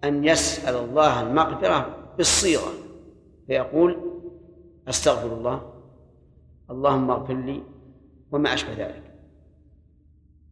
[0.04, 2.72] أن يسأل الله المغفرة بالصيغة
[3.46, 4.10] فيقول
[4.90, 5.72] أستغفر الله.
[6.70, 7.62] اللهم اغفر لي
[8.32, 9.14] وما أشبه ذلك.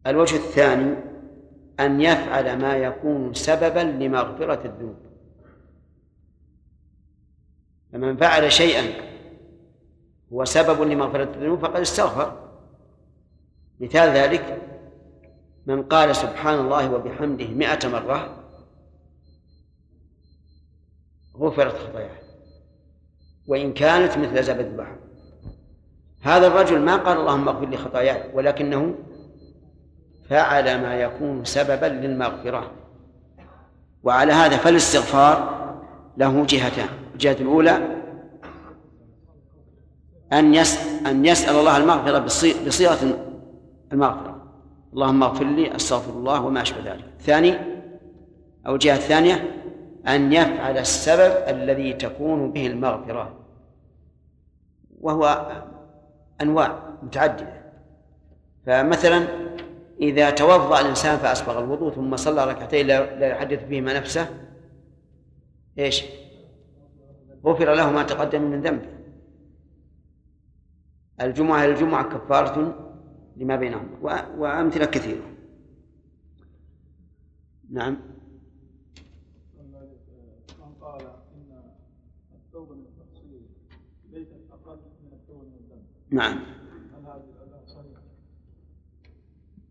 [0.07, 0.95] الوجه الثاني
[1.79, 4.97] أن يفعل ما يكون سببا لمغفرة الذنوب.
[7.91, 9.09] فمن فعل شيئا
[10.33, 12.49] هو سبب لمغفرة الذنوب فقد استغفر.
[13.79, 14.61] مثال ذلك
[15.65, 18.35] من قال سبحان الله وبحمده مئة مرة
[21.35, 22.28] غفرت خطاياه.
[23.49, 24.95] وإن كانت مثل زبد البحر.
[26.21, 28.95] هذا الرجل ما قال اللهم اغفر لي خطاياي ولكنه
[30.29, 32.71] فعل ما يكون سببا للمغفرة.
[34.03, 35.59] وعلى هذا فالاستغفار
[36.17, 36.89] له جهتان.
[37.13, 37.77] الجهة الأولى
[40.33, 40.55] أن
[41.05, 42.19] أن يسأل الله المغفرة
[42.65, 42.99] بصيغة
[43.93, 44.35] المغفرة.
[44.93, 47.05] اللهم اغفر لي أستغفر الله وما أشبه ذلك.
[47.19, 47.57] الثاني
[48.67, 49.55] أو الجهة الثانية
[50.07, 53.38] أن يفعل السبب الذي تكون به المغفرة.
[54.99, 55.51] وهو
[56.41, 57.71] أنواع متعددة.
[58.65, 59.27] فمثلا
[60.01, 64.47] إذا توضأ الإنسان فأسبغ الوضوء ثم صلى ركعتين لا يحدث بهما نفسه
[65.79, 66.03] إيش؟
[67.45, 68.89] غفر له ما تقدم من ذنبه.
[71.21, 72.75] الجمعة إلى الجمعة كفارة
[73.37, 75.23] لما بينهما وأمثلة كثيرة.
[77.71, 77.97] نعم
[80.59, 81.01] من قال
[81.35, 81.63] إن
[82.35, 83.41] التوبة من التقصير
[84.11, 86.39] ليست أقل من التوبة من الذنب نعم؟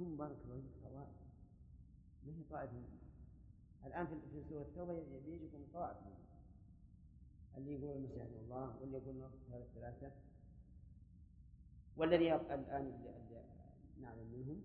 [0.00, 1.20] هم بارك الله فيك طوائف
[2.50, 2.72] طائفة
[3.86, 6.20] الآن في سورة التوبة يجيكم طائف منهم.
[7.56, 9.16] اللي يقول المسيح الله واللي يقول
[9.52, 10.10] هذا الثلاثة
[11.96, 12.92] والذي الآن
[14.02, 14.62] نعلم منهم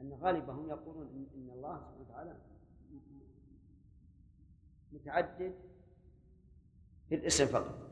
[0.00, 2.36] أن غالبهم يقولون إن, الله سبحانه وتعالى
[4.92, 5.54] متعدد
[7.08, 7.88] في الاسم فقط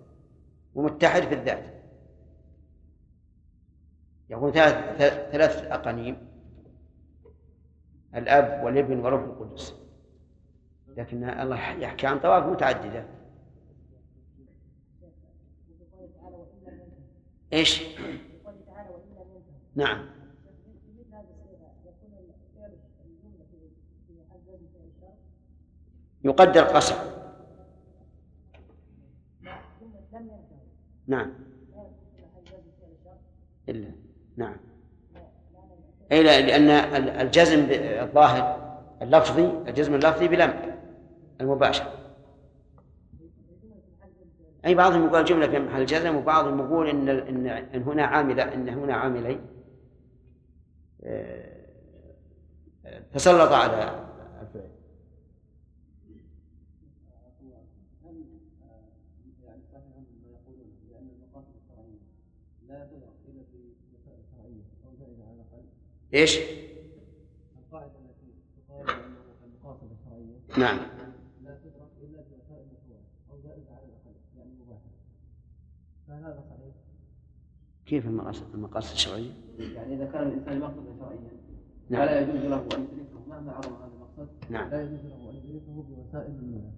[0.75, 1.85] ومتحد في الذات.
[4.31, 6.26] يقول ثلاث ثلاثة أقانيم.
[8.17, 9.75] الأب والابن والروح القدس.
[10.97, 13.05] لكن الله يحكي عن طوائف متعددة.
[17.53, 17.83] إيش؟
[19.75, 20.07] نعم.
[26.25, 26.95] يقدر قسم
[31.07, 31.35] نعم.
[33.69, 33.91] إلا.
[34.37, 34.57] نعم.
[36.13, 36.71] أي لأن
[37.21, 38.67] الجزم الظاهر
[39.03, 40.55] اللفظي الجزم اللفظي بلم
[41.41, 41.85] المباشر.
[44.67, 48.69] أي بعضهم يقول الجملة في محل جزم وبعضهم يقول إن إن, إن هنا عاملة إن
[48.69, 49.41] هنا عاملين
[51.05, 51.57] آه،
[53.15, 54.07] تسلط على
[66.17, 66.39] إيش؟
[67.59, 68.33] القاعدة التي
[68.69, 70.79] تقال انه المقاصد الشرعية نعم
[71.45, 74.91] لا تدرك الا بوسائل مشروعة أو زائدة على الاقل يعني مباحة
[76.09, 76.75] فهل هذا صحيح؟
[77.87, 81.31] كيف المقاصد المقاصد الشرعية؟ يعني إذا كان الإنسان مقصدا شرعيا
[81.91, 82.07] نعم.
[82.07, 84.71] فلا يجوز له أن يدركه مهما عظم هذا المقصد نعم.
[84.71, 86.71] لا يجوز له أن يدركه بوسائل المنع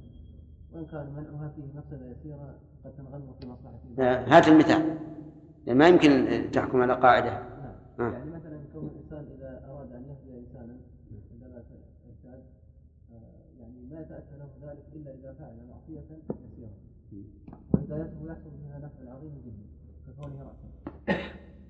[0.72, 4.99] وإن كان منعها فيه مفسده يسيرة قد تنغمر في مصلحته آه، هات المثال
[5.66, 7.59] ما يمكن تحكم على قاعدة
[7.99, 8.12] نعم.
[8.12, 8.12] آه.
[8.12, 8.48] يعني مثلا
[9.09, 10.77] كون الإنسان إذا أراد أن يهدي إنسانا
[11.33, 11.63] عندما
[12.09, 12.43] ارشاد
[13.13, 16.01] آه، يعني ما يتاتى له ذلك إلا إذا فعل معصية
[16.53, 16.71] يسيرة.
[17.73, 19.67] وهدايته يحصل بها نفع عظيم جدا
[20.07, 20.69] ككونه راسا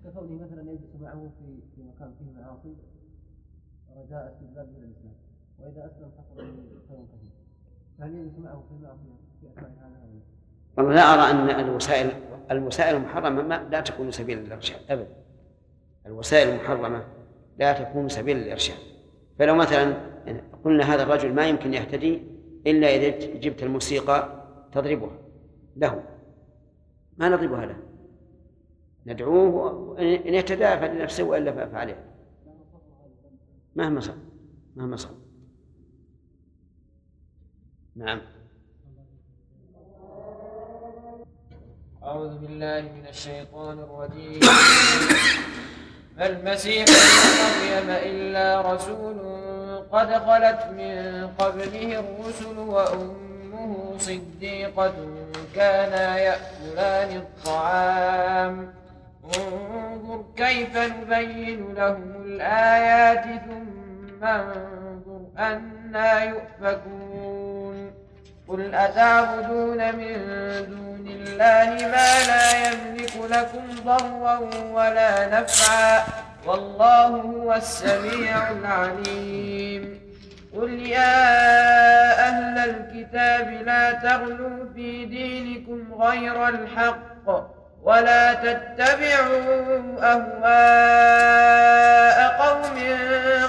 [0.05, 2.75] ككونه مثلا يجلس معه في في مكان فيه معاصي
[3.97, 5.15] رجاء استجلابه إلى الإسلام.
[5.59, 6.45] وإذا أسلم حصل له
[6.89, 7.31] خير كثير.
[7.99, 10.21] فهل يجلس معه في المعصية في أثناء هذا
[10.77, 12.11] والله لا أرى أن الوسائل
[12.51, 15.17] الوسائل المحرمة ما لا تكون سبيل للارشاد ابدا.
[16.07, 17.18] الوسائل المحرمة
[17.59, 18.79] لا تكون سبيل للارشاد
[19.39, 19.97] فلو مثلا
[20.65, 22.23] قلنا هذا الرجل ما يمكن يهتدي
[22.67, 25.19] إلا إذا جبت الموسيقى تضربها
[25.77, 26.05] له.
[27.17, 27.77] ما نضربها له.
[29.07, 32.05] ندعوه أن يهتدى فلنفسه والا فعليه
[33.77, 34.17] مهما صار
[34.77, 35.15] مهما صار.
[37.97, 38.21] نعم.
[42.03, 44.41] أعوذ بالله من الشيطان الرجيم.
[46.19, 49.19] ما المسيح مريم إلا رسول
[49.93, 54.95] قد خلت من قبله الرسل وأمه صديقة
[55.55, 58.73] كانا يأكلان الطعام؟
[59.25, 67.91] انظر كيف نبين لهم الآيات ثم انظر أنا يؤفكون.
[68.49, 70.15] قل أتعبدون من
[70.69, 70.88] دون
[71.39, 74.39] الله ما لا يملك لكم ضرا
[74.73, 76.05] ولا نفعا
[76.47, 80.01] والله هو السميع العليم.
[80.57, 81.19] قل يا
[82.29, 87.27] أهل الكتاب لا تغلوا في دينكم غير الحق
[87.83, 91.39] ولا تتبعوا أهواء
[92.43, 92.77] قوم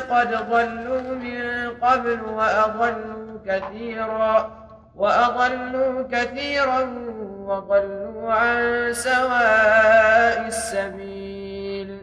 [0.10, 4.60] قد ضلوا من قبل وأضلوا كثيرا
[4.96, 6.80] وأضلوا كثيرا
[7.50, 11.98] وضلوا عن سواء السبيل.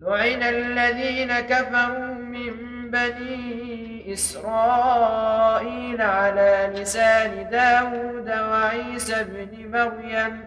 [0.00, 10.44] لعن الذين كفروا من بني إسرائيل على لسان داود وعيسى بن مريم.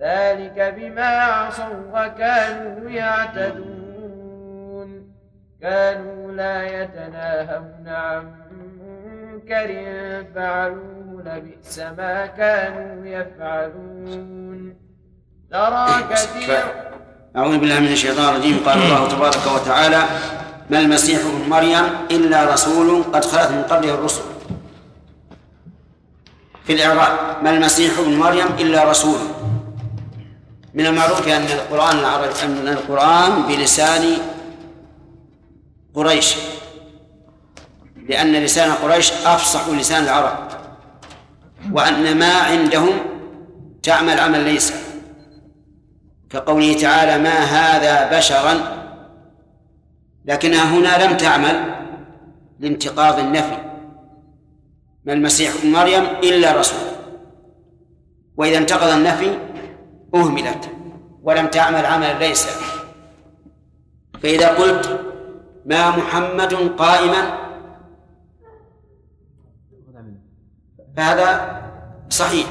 [0.00, 3.90] ذلك بما عصوا وكانوا يعتدون.
[5.62, 9.70] كانوا لا يتناهون عن منكر
[10.34, 14.74] فعلوه لبئس ما كانوا يفعلون.
[15.50, 16.58] ترى كثير.
[17.36, 18.60] أعوذ بالله من الشيطان الرجيم.
[18.66, 20.02] قال الله تبارك وتعالى
[20.70, 24.22] ما المسيح ابن مريم إلا رسول قد خلت من قبله الرسل.
[26.64, 29.18] في الإعراب ما المسيح ابن مريم إلا رسول.
[30.74, 34.18] من المعروف أن القرآن العربي أن القرآن بلسان
[35.94, 36.36] قريش.
[38.08, 40.49] لأن لسان قريش أفصح لسان العرب.
[41.72, 42.90] وأن ما عندهم
[43.82, 44.74] تعمل عمل ليس.
[46.30, 48.54] كقوله تعالى ما هذا بشرا
[50.24, 51.74] لكنها هنا لم تعمل
[52.60, 53.58] لانتقاض النفي.
[55.04, 56.90] ما المسيح ابن مريم إلا رسول.
[58.36, 59.38] وإذا انتقض النفي
[60.14, 60.70] أهملت
[61.22, 62.46] ولم تعمل عملا ليس.
[64.22, 65.00] فإذا قلت
[65.66, 67.49] ما محمد قائما
[70.96, 71.60] فهذا
[72.10, 72.46] صحيح.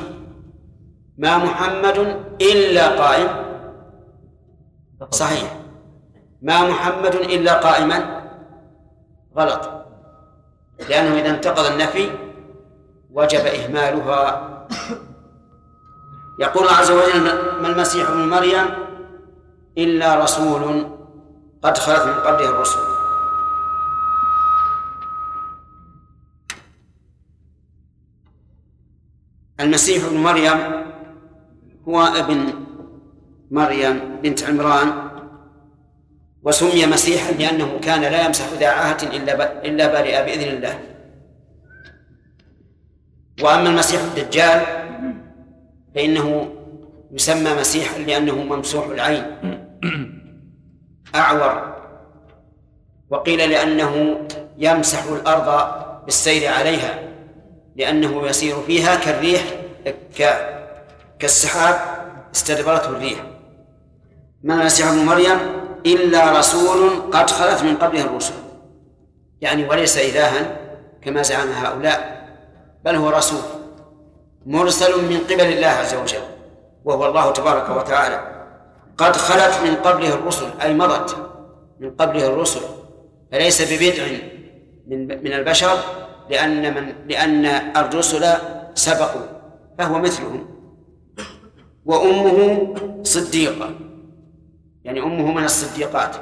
[1.17, 1.97] ما محمد
[2.41, 3.29] إلا قائم.
[5.11, 5.59] صحيح.
[6.41, 8.21] ما محمد إلا قائما.
[9.37, 9.69] غلط.
[10.89, 12.09] لأنه إذا انتقض النفي
[13.13, 14.49] وجب إهمالها.
[16.39, 17.23] يقول الله عز وجل
[17.61, 18.65] ما المسيح ابن مريم
[19.77, 20.87] إلا رسول
[21.63, 22.98] قد خلت من قبله الرسل.
[29.59, 30.57] المسيح ابن مريم
[31.87, 32.53] هو ابن
[33.51, 35.09] مريم بنت عمران
[36.43, 40.79] وسمي مسيحا لأنه كان لا يمسح ذا عاهة إلا إلا برئ بإذن الله.
[43.43, 44.61] وأما المسيح الدجال
[45.95, 46.55] فإنه
[47.11, 49.23] يسمى مسيحا لأنه ممسوح العين.
[51.15, 51.75] أعور.
[53.09, 54.19] وقيل لأنه
[54.57, 57.08] يمسح الأرض بالسير عليها.
[57.75, 59.41] لأنه يسير فيها كالريح
[61.19, 61.75] كالسحاب
[62.35, 63.23] استدبرته الريح.
[64.43, 65.39] ما المسيح ابن مريم
[65.85, 68.33] إلا رسول قد خلت من قبله الرسل.
[69.41, 70.57] يعني وليس إلها
[71.01, 72.29] كما زعم هؤلاء
[72.85, 73.41] بل هو رسول
[74.45, 76.21] مرسل من قبل الله عز وجل
[76.85, 78.39] وهو الله تبارك وتعالى.
[78.97, 81.15] قد خلت من قبله الرسل أي مضت
[81.79, 82.61] من قبله الرسل
[83.31, 84.03] فليس ببدع
[84.87, 85.77] من من البشر
[86.29, 87.45] لأن من لأن
[87.77, 88.25] الرسل
[88.75, 89.25] سبقوا
[89.77, 90.59] فهو مثلهم.
[91.85, 92.73] وأمه
[93.03, 93.69] صديقة
[94.83, 96.15] يعني أمه من الصديقات.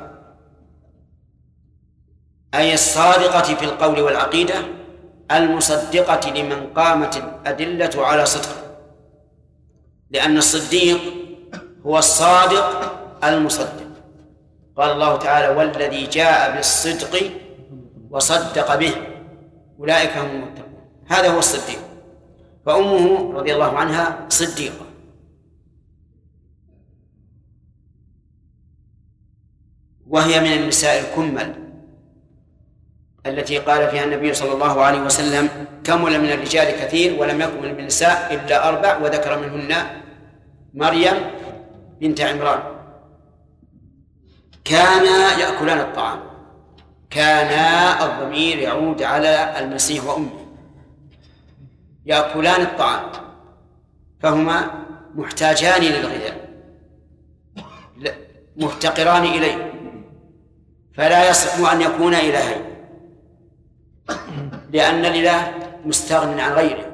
[2.53, 4.55] أي الصادقة في القول والعقيدة
[5.32, 8.55] المصدقة لمن قامت الأدلة على صدقه.
[10.12, 10.99] لأن الصديق
[11.86, 13.88] هو الصادق المصدق.
[14.78, 17.32] قال الله تعالى والذي جاء بالصدق
[18.10, 19.16] وصدق به.
[19.80, 20.88] أولئك هم المتقون.
[21.08, 21.80] هذا هو الصديق.
[22.66, 24.86] فأمه رضي الله عنها صديقة.
[30.08, 31.68] وهي من النساء الكمل
[33.26, 35.50] التي قال فيها النبي صلى الله عليه وسلم
[35.84, 39.76] كمل من الرجال كثير ولم يكمل من النساء إلا أربع وذكر منهن
[40.74, 41.14] مريم
[42.02, 42.64] بنت عمران.
[44.64, 46.27] كانا يأكلان الطعام.
[47.10, 50.47] كانا الضمير يعود على المسيح وأمه.
[52.05, 53.12] يأكلان الطعام
[54.20, 54.86] فهما
[55.16, 56.47] محتاجان للغذاء
[58.58, 59.74] مفتقران إليه.
[60.93, 62.62] فلا يصح أن يكون إلهين.
[64.72, 65.53] لأن الإله
[65.86, 66.93] مستغن عن غيره.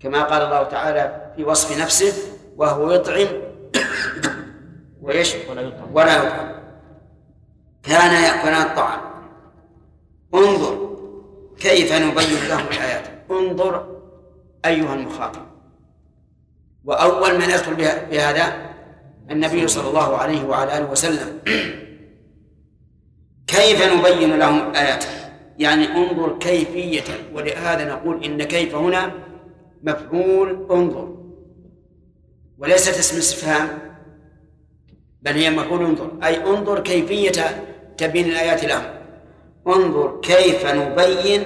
[0.00, 2.12] كما قال الله تعالى في وصف نفسه
[2.56, 3.26] وهو يطعم
[5.02, 5.34] ويش
[5.92, 6.61] ولا يطعم.
[7.82, 9.00] كان يأكلان الطعام.
[10.34, 10.96] انظر
[11.58, 14.00] كيف نبين لهم الآيات انظر
[14.64, 15.42] أيها المخاطب.
[16.84, 17.74] وأول من يدخل
[18.10, 18.72] بهذا
[19.30, 21.38] النبي صلى الله عليه وعلى آله وسلم.
[23.46, 25.04] كيف نبين لهم الآيات؟
[25.58, 27.30] يعني انظر كيفية.
[27.34, 29.12] ولهذا نقول إن كيف هنا
[29.82, 31.16] مفعول انظر.
[32.58, 33.78] وليست اسم استفهام
[35.22, 36.10] بل هي مفعول انظر.
[36.24, 37.64] أي انظر كيفية
[38.02, 38.84] تبين الآيات لهم
[39.66, 41.44] انظر كيف نبين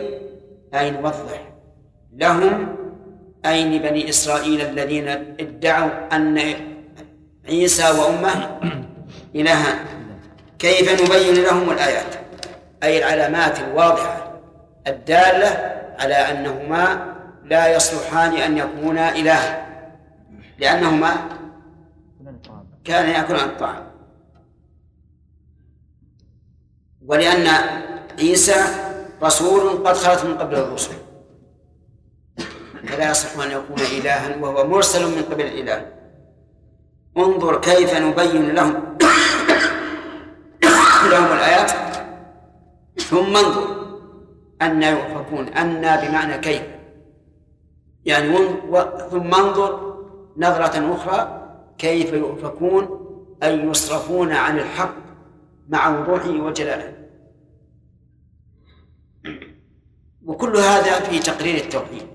[0.74, 1.52] أي نوضح
[2.16, 2.76] لهم
[3.46, 5.08] أي لبني إسرائيل الذين
[5.40, 6.54] ادعوا أن
[7.48, 8.60] عيسى وأمه
[9.34, 9.78] إلهان
[10.58, 12.14] كيف نبين لهم الآيات؟
[12.82, 14.40] أي العلامات الواضحة
[14.86, 19.66] الدالة على أنهما لا يصلحان أن يكونا إلها.
[20.58, 21.16] لأنهما
[22.84, 23.85] كان يأكلان الطعام.
[27.06, 27.46] ولأن
[28.18, 28.64] عيسى
[29.22, 30.92] رسول قد خلت من قبل الرسل.
[32.88, 35.86] فلا يصح أن يكون إلها وهو مرسل من قبل الإله.
[37.18, 38.72] انظر كيف نبين لهم
[41.10, 41.70] لهم الآيات.
[42.96, 43.86] ثم انظر
[44.62, 46.62] أن يؤفكون أن بمعنى كيف.
[48.04, 48.38] يعني
[49.10, 49.96] ثم انظر
[50.36, 51.42] نظرة أخرى
[51.78, 53.06] كيف يؤفكون
[53.42, 55.05] أي يصرفون عن الحق
[55.68, 56.92] مع وضوحه وجلاله.
[60.24, 62.06] وكل هذا في تقرير التوحيد.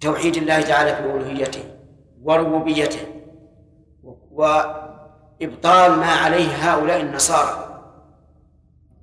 [0.00, 1.64] توحيد الله تعالى في ألوهيته
[2.22, 3.00] وربوبيته
[4.30, 7.64] وإبطال ما عليه هؤلاء النصارى.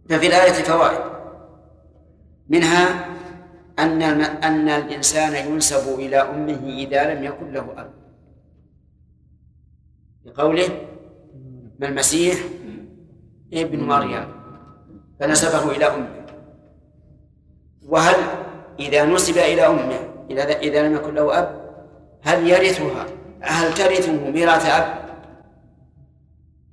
[0.09, 1.15] ففي الآية فوائد.
[2.49, 3.15] منها
[3.79, 7.93] أن أن الإنسان ينسب إلى أمه إذا لم يكن له أب.
[10.25, 10.87] بقوله
[11.79, 12.39] ما المسيح
[13.53, 14.27] ابن مريم
[15.19, 16.25] فنسبه إلى أمه.
[17.87, 18.15] وهل
[18.79, 21.65] إذا نسب إلى أمه إذا إذا لم يكن له أب
[22.23, 23.05] هل يرثها؟
[23.41, 25.05] هل ترثه ميراث أب؟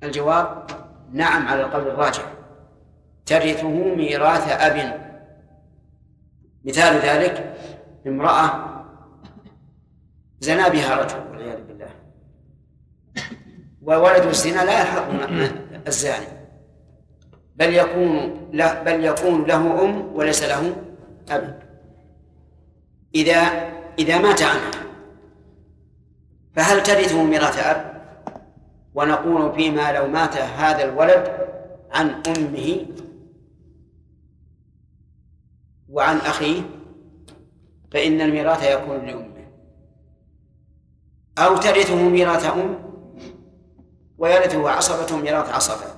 [0.03, 0.63] الجواب
[1.11, 2.33] نعم على القول الراجح.
[3.25, 5.03] ترثه ميراث أب.
[6.65, 7.57] مثال ذلك
[8.07, 8.73] امرأة
[10.39, 11.89] زنا بها رجل والعياذ بالله.
[13.81, 15.07] وولد الزنا لا يلحق
[15.87, 16.27] الزاني.
[17.55, 20.75] بل يكون له بل يكون له أم وليس له
[21.29, 21.63] أب.
[23.15, 23.39] إذا
[23.99, 24.71] إذا مات عنها
[26.55, 27.93] فهل ترثه ميراث أب؟
[28.95, 31.37] ونقول فيما لو مات هذا الولد
[31.91, 32.85] عن أمه
[35.89, 36.61] وعن أخيه
[37.91, 39.47] فإن الميراث يكون لأمه.
[41.37, 42.79] أو ترثه ميراث أم
[44.17, 45.92] ويرثه عصبة ميراث عصبة.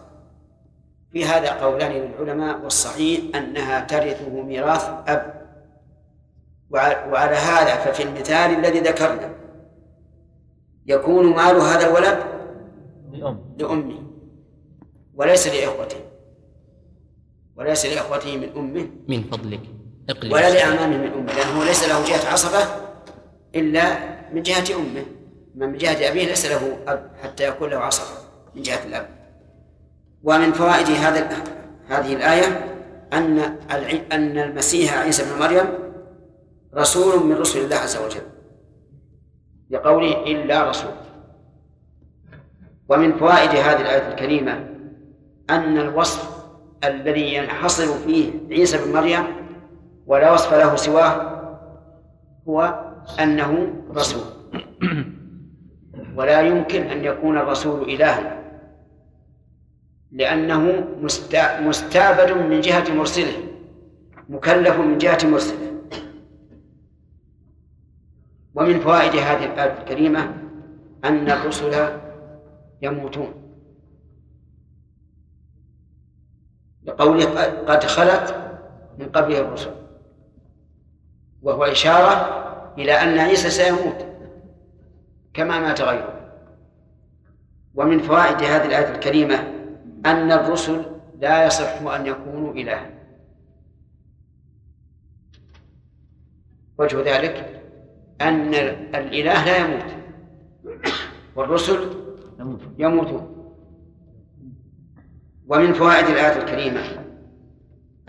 [1.16, 5.46] في هذا قولان للعلماء والصحيح أنها ترثه ميراث أب.
[6.72, 9.34] وعلى هذا ففي المثال الذي ذكرنا
[10.86, 12.20] يكون مال هذا الولد
[13.12, 13.56] لأم.
[13.60, 14.00] لأمه
[15.16, 15.98] وليس لإخوته
[17.56, 19.62] وليس لإخوته من أمه من فضلك.
[20.10, 22.66] اقلب ولا لأعمامه من أمه لأنه ليس له جهة عصبة
[23.56, 24.00] إلا
[24.34, 25.06] من جهة أمه
[25.56, 28.20] من جهة أبيه ليس له أب حتى يكون له عصبة
[28.56, 29.25] من جهة الأب.
[30.26, 31.30] ومن فوائد هذا
[31.88, 32.76] هذه الآية
[33.14, 33.40] أن
[34.12, 35.66] أن المسيح عيسى بن مريم
[36.76, 38.22] رسول من رسل الله عز وجل.
[39.70, 40.92] لقوله إلا رسول.
[42.90, 44.70] ومن فوائد هذه الآية الكريمة
[45.50, 46.46] أن الوصف
[46.84, 49.24] الذي ينحصر فيه عيسى بن مريم
[50.08, 51.36] ولا وصف له سواه
[52.50, 52.86] هو
[53.20, 54.24] أنه رسول.
[56.16, 58.45] ولا يمكن أن يكون الرسول إلها.
[60.16, 60.88] لأنه
[61.62, 63.34] مستعبد من جهة مرسله
[64.30, 65.72] مكلف من جهة مرسله.
[68.56, 70.34] ومن فوائد هذه الآية الكريمة
[71.06, 72.00] أن الرسل
[72.82, 73.34] يموتون.
[76.84, 77.26] لقوله
[77.68, 78.36] قد خلت
[79.00, 79.72] من قبله الرسل.
[81.42, 82.16] وهو إشارة
[82.78, 84.06] إلى أن عيسى سيموت
[85.34, 86.32] كما مات غيره.
[87.76, 89.56] ومن فوائد هذه الآية الكريمة
[90.06, 90.86] أن الرسل
[91.20, 92.90] لا يصح أن يكونوا إلها
[96.78, 97.62] وجه ذلك
[98.22, 98.54] أن
[98.96, 99.96] الإله لا يموت.
[101.36, 101.90] والرسل
[102.78, 103.36] يموتون.
[105.48, 106.82] ومن فوائد الآية الكريمة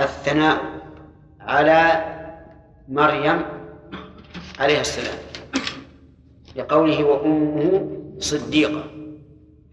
[0.01, 0.61] الثناء
[1.41, 2.05] على
[2.89, 3.43] مريم
[4.59, 5.19] عليه السلام
[6.57, 8.85] لقوله وأمه صديقة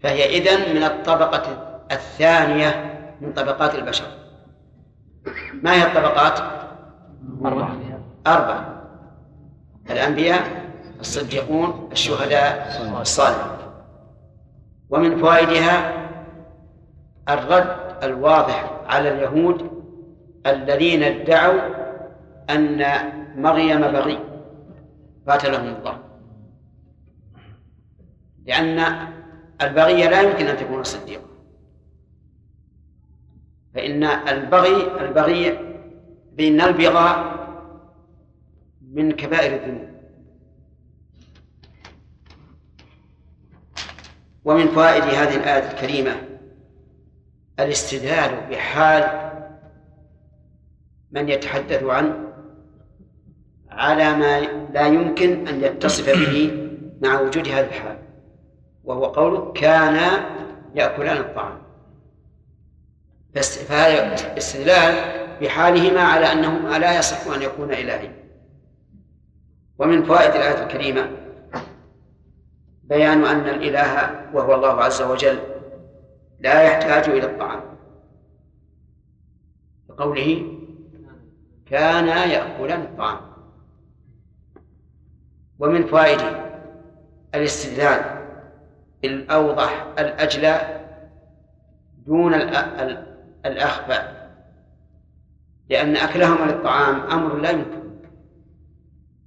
[0.00, 4.04] فهي إذن من الطبقة الثانية من طبقات البشر.
[5.62, 6.38] ما هي الطبقات؟
[7.44, 7.76] أربعة.
[8.26, 8.82] أربعة.
[9.90, 10.64] الأنبياء
[11.00, 13.58] الصديقون الشهداء الصالحون.
[14.90, 15.92] ومن فوائدها
[17.28, 19.70] الرد الواضح على اليهود
[20.46, 21.60] الذين ادعوا
[22.50, 22.84] أن
[23.36, 24.18] مريم بغي
[25.28, 25.98] قاتلهم الله.
[28.46, 29.08] لأن
[29.62, 31.33] البغي لا يمكن أن تكون صديقة
[33.74, 35.58] فإن البغي البغي
[36.32, 37.34] بأن البغاء
[38.92, 39.94] من كبائر الذنوب.
[44.44, 46.16] ومن فوائد هذه الآية الكريمة
[47.60, 49.30] الاستدلال بحال
[51.10, 52.32] من يتحدث عنه
[53.70, 54.40] على ما
[54.74, 56.68] لا يمكن أن يتصف به
[57.02, 57.98] مع وجود هذا الحال
[58.84, 60.24] وهو قوله كان
[60.74, 61.63] يأكلان الطعام.
[63.34, 68.12] فهذا استدلال بحالهما على أنهما لا يصح أن يكون إلهين
[69.78, 71.10] ومن فوائد الآية الكريمة
[72.82, 75.38] بيان أن الإله وهو الله عز وجل
[76.40, 77.60] لا يحتاج إلى الطعام.
[79.88, 80.58] بقوله
[81.66, 83.20] كان يأكلان الطعام.
[85.58, 86.20] ومن فوائد
[87.34, 88.24] الاستدلال
[89.04, 90.80] الأوضح الأجلى
[92.06, 92.34] دون
[93.46, 94.02] الأخفى
[95.70, 97.84] لأن أكلهما للطعام أمر لا يمكن.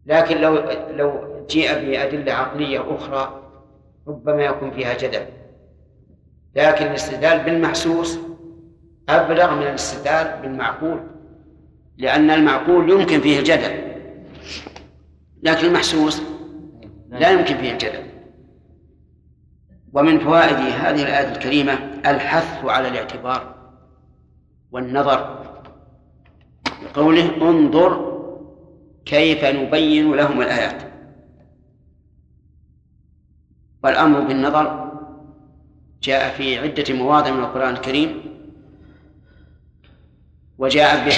[0.06, 0.56] لكن لو
[0.90, 3.52] لو جيء بأدلة عقلية أخرى
[4.08, 5.26] ربما يكون فيها جدل.
[6.56, 8.20] لكن الاستدلال بالمحسوس
[9.10, 11.00] أبلغ من الاستدلال بالمعقول
[11.98, 13.88] لأن المعقول يمكن فيه الجدل
[15.44, 16.22] لكن المحسوس
[17.10, 18.04] لا يمكن فيه الجدل
[19.94, 21.74] ومن فوائد هذه الآية الكريمة
[22.06, 23.57] الحث على الاعتبار.
[24.72, 25.46] والنظر.
[26.84, 28.18] بقوله انظر
[29.06, 30.82] كيف نبين لهم الآيات.
[33.84, 34.92] والأمر بالنظر
[36.02, 38.22] جاء في عدة مواضع من القرآن الكريم.
[40.58, 41.10] وجاء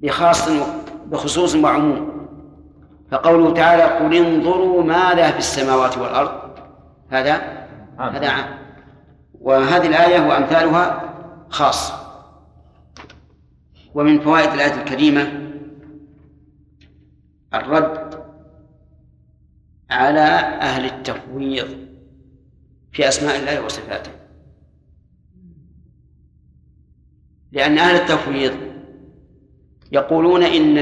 [0.00, 0.48] بخاص
[1.06, 2.28] بخصوص وعموم.
[3.10, 6.50] فقوله تعالى قل انظروا ماذا في السماوات والأرض.
[7.10, 7.66] هذا.
[7.98, 8.28] هذا.
[8.28, 8.58] عام.
[9.40, 11.08] وهذه الآية وأمثالها
[11.50, 11.92] خاص.
[13.94, 15.50] ومن فوائد الآية الكريمة
[17.54, 18.24] الرد
[19.90, 20.28] على
[20.60, 21.68] أهل التفويض
[22.92, 24.10] في أسماء الله وصفاته.
[27.52, 28.56] لأن أهل التفويض
[29.92, 30.78] يقولون إن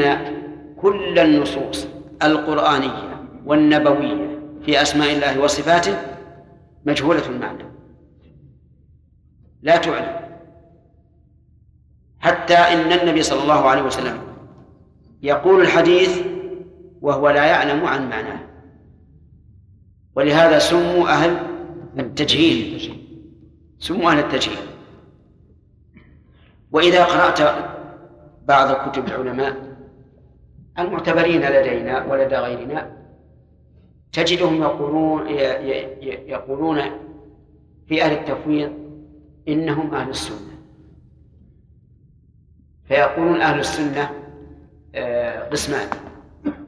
[0.76, 1.86] كل النصوص
[2.22, 5.96] القرآنية والنبوية في أسماء الله وصفاته
[6.86, 7.64] مجهولة المعنى.
[9.62, 10.15] لا تعلم.
[12.26, 14.18] حتى إن النبي صلى الله عليه وسلم
[15.22, 16.22] يقول الحديث
[17.00, 18.38] وهو لا يعلم عن معناه.
[20.16, 21.36] ولهذا سموا أهل
[21.98, 22.92] التجهيل.
[23.78, 24.58] سموا أهل التجهيل.
[26.72, 27.40] وإذا قرأت
[28.48, 29.76] بعض كتب العلماء
[30.78, 32.96] المعتبرين لدينا ولدى غيرنا
[34.12, 35.28] تجدهم يقولون
[36.26, 36.80] يقولون
[37.88, 38.72] في أهل التفويض
[39.48, 40.55] إنهم أهل السنة.
[42.88, 44.10] فيقولون أهل السنة
[44.94, 45.88] آه، قسمان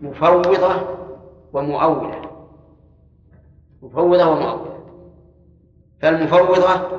[0.02, 0.98] مفوضة
[1.52, 2.30] ومؤولة.
[3.82, 4.78] مفوضة ومؤولة.
[6.02, 6.98] فالمفوضة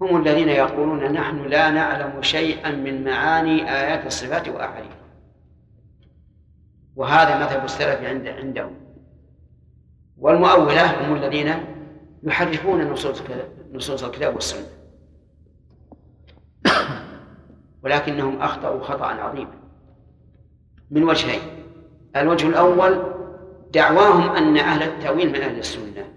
[0.00, 4.92] هم الذين يقولون نحن لا نعلم شيئا من معاني آيات الصفات وأحاديث.
[6.96, 8.74] وهذا مذهب السلف عند عندهم.
[10.18, 11.54] والمؤولة هم الذين
[12.22, 13.22] يحرفون نصوص
[13.72, 14.66] نصوص الكتاب والسنة.
[17.84, 19.54] ولكنهم أخطأوا خطأ عظيما
[20.90, 21.40] من وجهين.
[22.16, 23.02] الوجه الأول
[23.72, 26.08] دعواهم أن أهل التأويل من أهل السنة.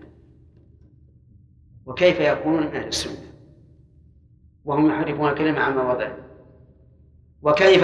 [1.85, 3.27] وكيف يكونون من أهل السنة؟
[4.65, 6.17] وهم يحرفون الكلمة عن مواضعه.
[7.41, 7.83] وكيف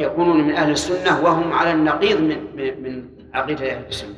[0.00, 2.36] يكونون من أهل السنة وهم على النقيض من
[2.82, 4.14] من عقيدة أهل السنة؟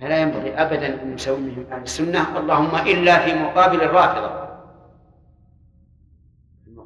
[0.00, 2.38] فلا ينبغي أبدا أن نسميهم أهل السنة.
[2.38, 4.39] اللهم إلا في مقابل الرافضة.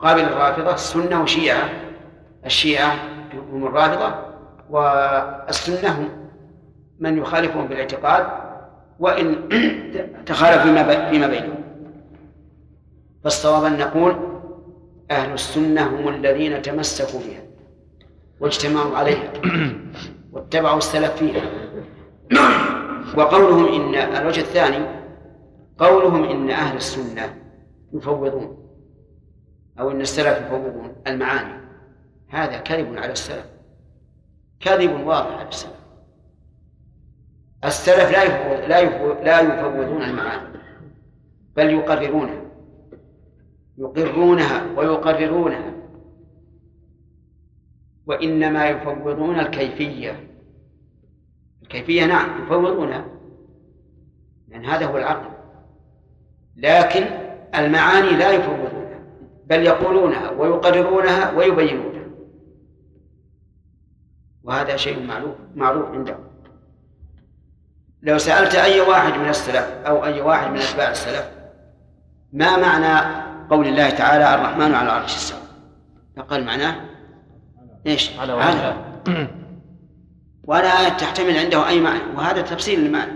[0.05, 1.69] مقابل الرافضة السنة وشيعة.
[2.47, 2.95] الشيعة
[3.53, 4.15] هم الرافضة
[4.71, 6.09] والسنة هم
[6.99, 8.27] من يخالفهم بالاعتقاد
[8.99, 9.49] وإن
[10.27, 11.65] تخالف فيما فيما بينهم.
[13.25, 14.17] فالصواب أن نقول
[15.11, 17.43] أهل السنة هم الذين تمسكوا بها
[18.41, 19.33] واجتمعوا عليها
[20.33, 21.43] واتبعوا السلف فيها.
[23.17, 24.87] وقولهم إن الوجه الثاني
[25.79, 27.35] قولهم إن أهل السنة
[27.93, 28.64] يفوضون.
[29.81, 31.65] أو إن السلف يفوضون المعاني.
[32.29, 33.47] هذا كذب على السلف.
[34.61, 35.85] كذب واضح على السلف.
[37.65, 40.59] السلف لا يفوض لا يفوض لا يفوضون المعاني
[41.57, 42.43] بل يقررونها.
[43.79, 45.73] يقرونها ويقررونها.
[48.07, 50.31] وإنما يفوضون الكيفية.
[51.63, 53.05] الكيفية نعم يفوضونها
[54.49, 55.31] لأن هذا هو العقل.
[56.57, 57.05] لكن
[57.55, 58.84] المعاني لا يفوضونها
[59.47, 62.05] بل يقولونها ويقررونها ويبينونها.
[64.43, 66.25] وهذا شيء معروف معروف عندهم.
[68.03, 71.31] لو سألت أي واحد من السلف أو أي واحد من أتباع السلف
[72.33, 75.41] ما معنى قول الله تعالى الرحمن على العرش استوى
[76.17, 76.75] فقال معناه
[77.87, 78.77] إيش؟ على على.
[80.45, 83.13] ولا تحتمل عنده أي معنى وهذا تفسير المعنى.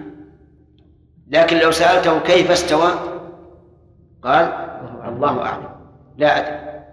[1.28, 2.90] لكن لو سألته كيف استوى
[4.22, 4.44] قال
[5.08, 5.77] الله أعلم.
[6.18, 6.84] لا أدري.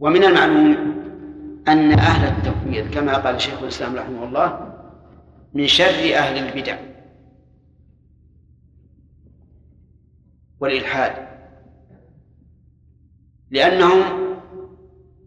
[0.00, 0.76] ومن المعلوم
[1.68, 4.74] أن أهل التفويض كما قال شيخ الإسلام رحمه الله
[5.54, 6.76] من شر أهل البدع
[10.60, 11.28] والإلحاد
[13.50, 14.02] لأنهم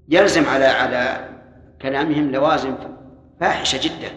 [0.09, 1.30] يلزم على على
[1.82, 2.76] كلامهم لوازم
[3.39, 4.11] فاحشة جدا.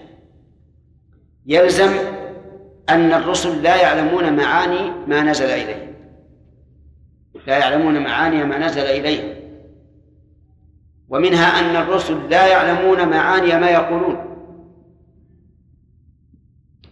[1.47, 1.91] يلزم
[2.89, 5.86] أن الرسل لا يعلمون معاني ما نزل إليهم
[7.47, 9.37] لا يعلمون معاني ما نزل إليهم.
[11.09, 14.27] ومنها أن الرسل لا يعلمون معاني ما يقولون.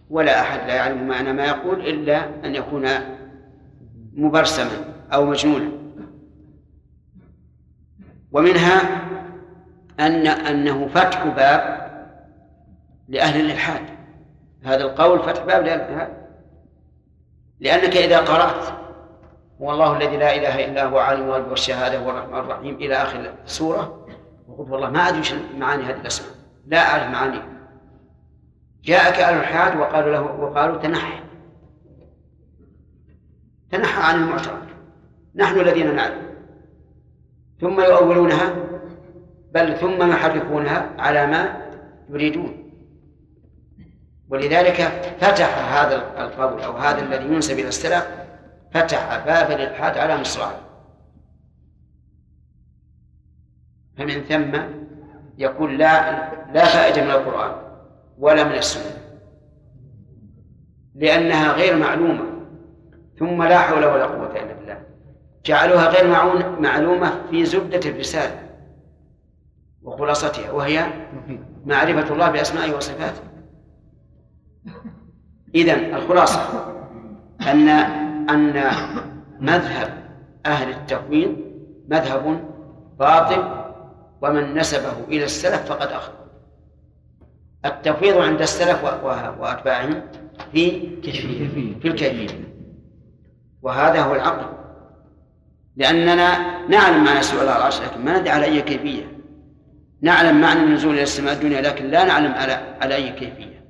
[0.09, 2.87] ولا أحد لا يعلم معنى ما يقول إلا أن يكون
[4.13, 5.71] مبرسما أو مجنونا.
[8.31, 9.01] ومنها
[9.99, 11.85] أن أنه فتح باب
[13.09, 13.81] لأهل الإلحاد.
[14.63, 16.13] هذا القول فتح باب لأهل الإلحاد.
[17.59, 18.84] لأنك إذا قرأت
[19.61, 22.75] هو الله الذي لا إله إلا هو عالم الغيب والشهادة هو الرحمن الرحيم.
[22.75, 24.05] إلى آخر السورة
[24.47, 26.31] وقلت والله ما أدري وش معاني هذه الأسماء.
[26.67, 27.47] لا أعرف معانيها.
[28.83, 31.19] جاءك أهل الحاد وقالوا له وقالوا تنحى.
[33.71, 34.61] تنحى عن المعترك
[35.35, 36.21] نحن الذين نعلم.
[37.61, 38.55] ثم يؤولونها.
[39.53, 41.71] بل ثم يحرفونها على ما
[42.09, 42.71] يريدون.
[44.29, 44.81] ولذلك
[45.19, 48.24] فتح هذا القول أو هذا الذي ينسب إلى السلف
[48.75, 50.61] فتح باب الالحاد على مصراعيه
[53.97, 54.59] فمن ثم
[55.37, 56.11] يقول لا
[56.53, 57.55] لا فائدة من القرآن
[58.17, 58.97] ولا من السنة
[60.95, 62.23] لأنها غير معلومة
[63.19, 64.81] ثم لا حول ولا قوة إلا بالله.
[65.45, 66.07] جعلوها غير
[66.59, 68.49] معلومة في زبدة الرسالة
[69.83, 70.85] وخلاصتها وهي
[71.65, 73.21] معرفة الله بأسمائه وصفاته.
[75.55, 76.41] إذا الخلاصة
[77.51, 78.71] أن أن
[79.39, 79.89] مذهب
[80.45, 81.35] أهل التفويض
[81.89, 82.43] مذهب
[82.99, 83.43] باطل
[84.21, 86.25] ومن نسبه إلى السلف فقد أخطأ.
[87.65, 88.83] التفويض عند السلف
[89.39, 90.01] وأتباعهم
[90.51, 90.81] في
[91.81, 92.27] في الكيفية.
[93.61, 94.45] وهذا هو العقل.
[95.75, 99.11] لأننا نعلم معنى سؤال العرش لكن ما ندري على أي كيفية.
[100.01, 103.65] نعلم معنى النزول إلى السماء الدنيا لكن لا نعلم على على أي كيفية.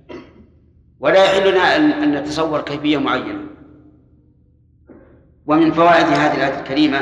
[1.00, 3.45] ولا يحل لنا أن نتصور كيفية معينة.
[5.48, 7.00] ومن فوائد هذه الآية الكريمة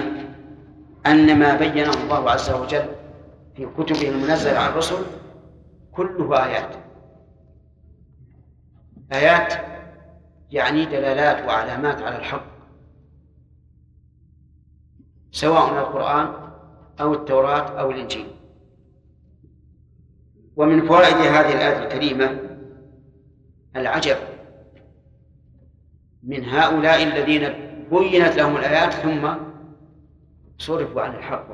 [1.06, 2.86] أن ما بينه الله عز وجل
[3.56, 5.06] في كتبه المنزلة على الرسل
[5.92, 6.76] كله آيات.
[9.14, 9.54] آيات
[10.52, 12.46] يعني دلالات وعلامات على الحق.
[15.32, 16.34] سواء القرآن
[17.02, 18.28] أو التوراة أو الإنجيل.
[20.56, 22.40] ومن فوائد هذه الآية الكريمة
[23.76, 24.18] العجب
[26.24, 29.30] من هؤلاء الذين بينت لهم الآيات ثم
[30.58, 31.48] صرفوا عن الحق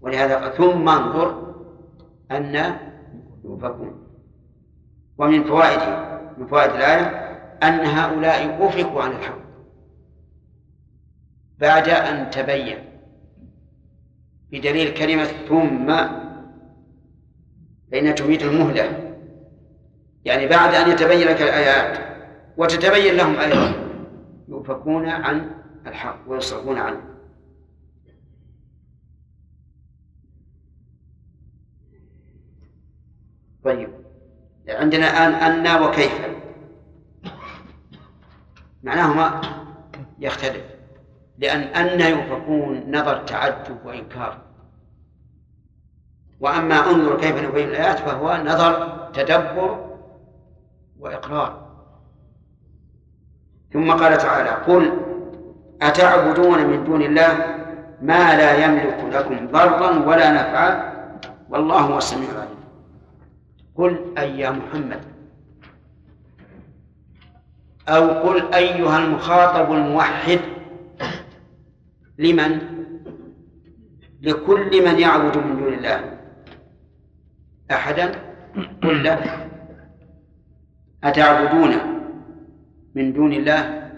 [0.00, 1.54] ولهذا قال ثم انظر
[2.30, 2.76] أن
[3.44, 4.06] يؤفكون
[5.18, 5.80] ومن فوائد
[6.38, 7.26] من فوائد الآية
[7.62, 9.38] أن هؤلاء أفكوا عن الحق
[11.58, 12.78] بعد أن تبين.
[14.52, 15.96] بدليل كلمة ثم
[17.92, 19.14] فإنها تفيد المهلة
[20.24, 21.98] يعني بعد أن يتبين لك الآيات
[22.56, 23.85] وتتبين لهم أيضا.
[24.48, 25.50] يؤفكون عن
[25.86, 27.00] الحق ويصرفون عنه.
[33.64, 33.90] طيب
[34.68, 35.32] عندنا الآن
[35.66, 36.26] أن وكيف؟
[38.82, 39.40] معناهما
[40.18, 40.64] يختلف
[41.38, 44.42] لأن أن يؤفكون نظر تعجب وإنكار.
[46.40, 49.96] وأما أنظر كيف نبين الآيات فهو نظر تدبر
[50.98, 51.65] وإقرار.
[53.76, 54.92] ثم قال تعالى قل
[55.82, 57.56] أتعبدون من دون الله
[58.02, 60.92] ما لا يملك لكم ضرا ولا نفعا
[61.48, 62.56] والله هو السميع العليم.
[63.74, 65.00] قل أي يا محمد.
[67.88, 70.40] أو قل أيها المخاطب الموحد.
[72.18, 72.60] لمن؟
[74.22, 76.18] لكل من يعبد من دون الله.
[77.70, 78.12] أحدا؟
[78.82, 79.48] قل له.
[81.04, 81.95] أتعبدون؟
[82.96, 83.90] من دون الله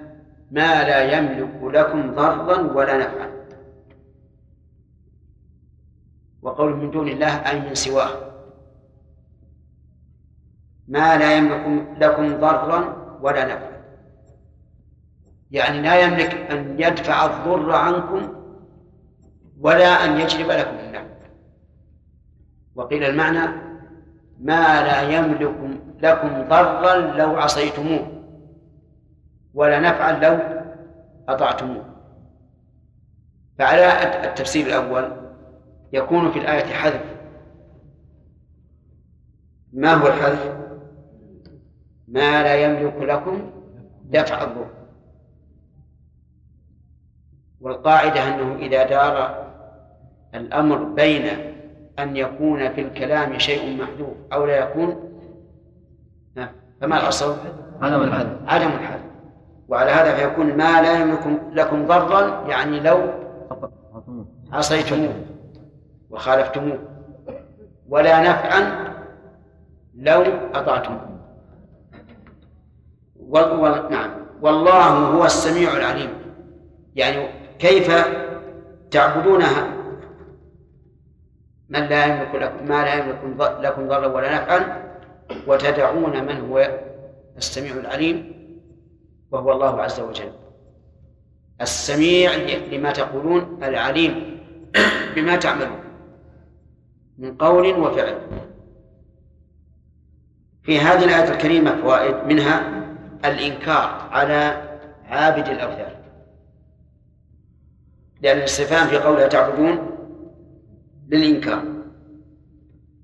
[0.50, 3.28] ما لا يملك لكم ضرا ولا نفعا.
[6.42, 8.10] وقول من دون الله أي من سواه.
[10.88, 12.80] ما لا يملك لكم ضرا
[13.22, 13.78] ولا نفعا.
[15.50, 18.34] يعني لا يملك أن يدفع الضر عنكم
[19.60, 21.04] ولا أن يجلب لكم النفع.
[22.74, 23.46] وقيل المعنى
[24.40, 25.54] ما لا يملك
[26.02, 28.17] لكم ضرا لو عصيتموه.
[29.58, 30.38] ولا نفعا لو
[31.28, 31.84] أطعتموه.
[33.58, 35.12] فعلى التفسير الأول
[35.92, 37.04] يكون في الآية حذف.
[39.72, 40.56] ما هو الحذف؟
[42.08, 43.50] ما لا يملك لكم
[44.04, 44.70] دفع الضر.
[47.60, 49.46] والقاعدة أنه إذا دار
[50.34, 51.24] الأمر بين
[51.98, 55.04] أن يكون في الكلام شيء محذوف أو لا يكون
[56.80, 57.36] فما الأصل؟
[57.80, 58.38] عدم الحذف.
[58.46, 58.97] عدم الحذف.
[59.68, 63.00] وعلى هذا فيكون ما لا يملك لكم ضرا يعني لو
[64.52, 65.14] عصيتموه
[66.10, 66.78] وخالفتموه
[67.88, 68.88] ولا نفعا
[69.94, 71.08] لو أطعتموه.
[73.90, 74.10] نعم.
[74.42, 76.10] والله هو السميع العليم.
[76.96, 78.06] يعني كيف
[78.90, 79.66] تعبدونها
[81.68, 83.18] من لا يملك لكم ما لا يملك
[83.60, 84.82] لكم ضرا ولا نفعا
[85.46, 86.68] وتدعون من هو
[87.36, 88.37] السميع العليم.
[89.30, 90.32] وهو الله عز وجل.
[91.60, 92.34] السميع
[92.72, 94.40] لما تقولون العليم
[95.16, 95.80] بما تعملون
[97.18, 98.18] من قول وفعل.
[100.62, 102.84] في هذه الآية الكريمة فوائد منها
[103.24, 104.62] الإنكار على
[105.04, 105.92] عابد الأوثان.
[108.22, 109.90] لأن الاستفهام في قولها تعبدون
[111.08, 111.62] للإنكار.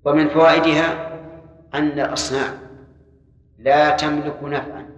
[0.05, 1.19] ومن فوائدها
[1.75, 2.59] أن الأصنام
[3.59, 4.94] لا تملك نفعا.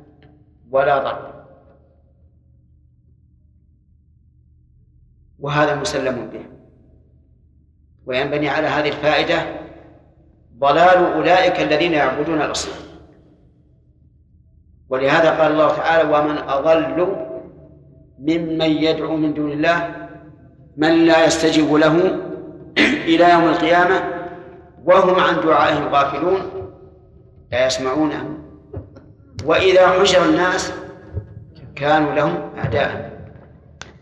[0.70, 1.46] ولا ضرا
[5.38, 6.40] وهذا مسلم به.
[8.06, 9.42] وينبني على هذه الفائدة
[10.58, 12.78] ضلال أولئك الذين يعبدون الأصنام.
[14.88, 17.16] ولهذا قال الله تعالى ومن أضل
[18.18, 20.08] ممن يدعو من دون الله
[20.76, 21.96] من لا يستجيب له
[23.12, 24.00] إلى يوم القيامة
[24.84, 26.40] وهم عن دعائهم غافلون.
[27.52, 28.45] لا يسمعونه
[29.44, 30.72] وإذا حشر الناس
[31.74, 33.16] كانوا لهم أعداء.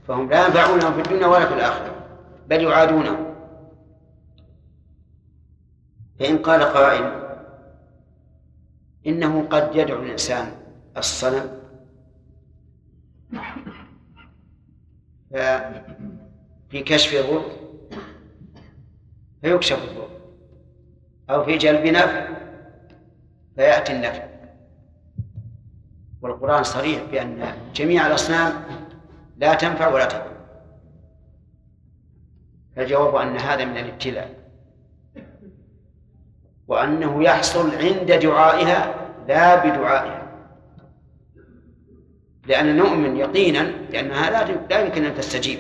[0.09, 1.95] فهم لا ينفعونهم في الدنيا ولا في الآخرة
[2.49, 3.35] بل يعادونهم
[6.21, 7.25] فإن قال قائل
[9.07, 10.53] إنه قد يدعو الإنسان
[10.97, 11.65] الصنم.
[16.71, 17.43] في كشف الضر
[19.43, 20.09] فيكشف الضر
[21.31, 22.29] أو في جلب نفع
[23.57, 24.34] فيأتي النفع.
[26.25, 28.53] والقرآن صريح بأن جميع الأصنام
[29.37, 30.35] لا تنفع ولا تضر.
[32.77, 34.31] فالجواب أن هذا من الابتلاء.
[36.69, 38.95] وأنه يحصل عند دعائها
[39.29, 40.23] لا بدعائها.
[42.47, 45.59] لأن نؤمن يقينا بأنها لا لا يمكن أن تستجيب.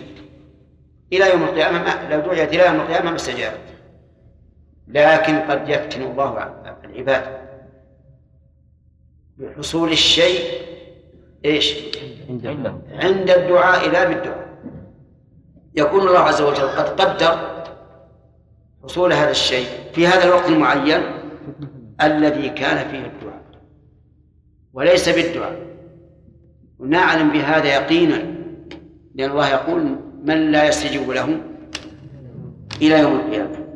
[1.13, 3.61] إلى يوم القيامة لو دعيت إلى يوم القيامة ما استجابت.
[4.89, 6.55] لكن قد يفتن الله
[6.85, 7.44] العباد.
[9.39, 10.41] بحصول الشيء
[11.45, 11.75] إيش؟
[12.91, 14.59] عند الدعاء لا بالدعاء.
[15.77, 17.65] يكون الله عز وجل قد قدر
[18.83, 21.03] حصول هذا الشيء في هذا الوقت المعين
[22.03, 23.45] الذي كان فيه الدعاء.
[24.73, 25.67] وليس بالدعاء.
[26.79, 28.35] ونعلم بهذا يقينا
[29.15, 31.41] لأن الله يقول من لا يستجيب له
[32.83, 33.67] إلى يوم القيامة.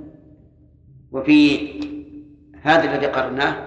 [1.12, 1.68] وفي
[2.62, 3.66] هذا الذي قرناه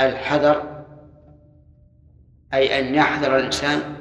[0.00, 0.77] الحذر
[2.54, 3.96] أي أن يحذر الإنسان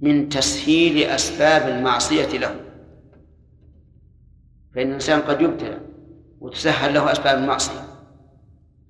[0.00, 2.60] من تسهيل أسباب المعصية له.
[4.74, 5.80] فإن الإنسان قد يبتلى
[6.40, 7.80] وتسهل له أسباب المعصية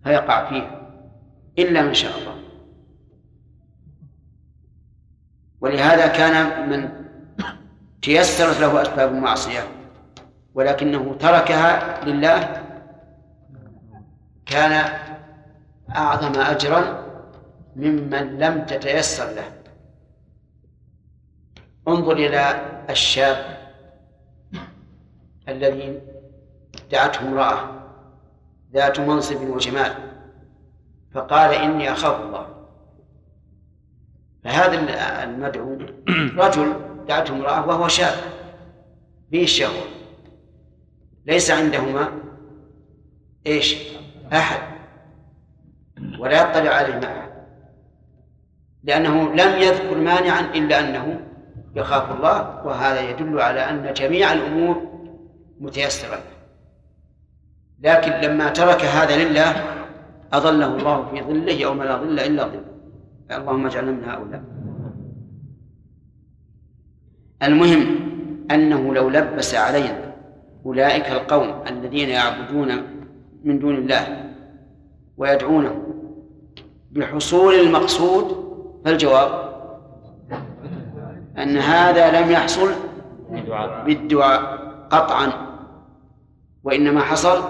[0.04, 0.90] فيقع فيها
[1.58, 2.38] إلا من شاء الله.
[5.60, 6.88] ولهذا كان من
[8.02, 9.60] تيسرت له أسباب المعصية
[10.54, 12.62] ولكنه تركها لله
[14.46, 14.98] كان
[15.96, 17.07] أعظم أجرا
[17.78, 19.52] ممن لم تتيسر له.
[21.88, 23.58] انظر إلى الشاب
[25.48, 26.00] الذي
[26.92, 27.82] دعته امرأة
[28.72, 29.94] ذات منصب وجمال
[31.14, 32.46] فقال إني أخاف الله.
[34.44, 35.78] فهذا المدعو
[36.44, 36.72] رجل
[37.08, 38.14] دعته امرأة وهو شاب
[39.30, 39.84] به الشهوة.
[41.26, 42.12] ليس عندهما
[43.46, 43.76] إيش؟
[44.32, 44.78] أحد.
[46.18, 47.28] ولا يطلع عليه أحد
[48.84, 51.20] لأنه لم يذكر مانعا إلا أنه
[51.76, 54.88] يخاف الله وهذا يدل على أن جميع الأمور
[55.60, 56.18] متيسرة
[57.82, 59.64] لكن لما ترك هذا لله
[60.32, 62.64] أظله الله في ظله يوم لا ظل إلا ظله.
[63.30, 64.42] اللهم اجعلنا من هؤلاء.
[67.42, 67.96] المهم
[68.50, 70.14] أنه لو لبس علينا
[70.66, 72.68] أولئك القوم الذين يعبدون
[73.44, 74.32] من دون الله
[75.16, 75.82] ويدعونه
[76.90, 78.47] بحصول المقصود
[78.88, 79.30] فالجواب
[81.38, 82.70] أن هذا لم يحصل
[83.86, 84.58] بالدعاء
[84.90, 85.32] قطعا
[86.64, 87.42] وإنما حصل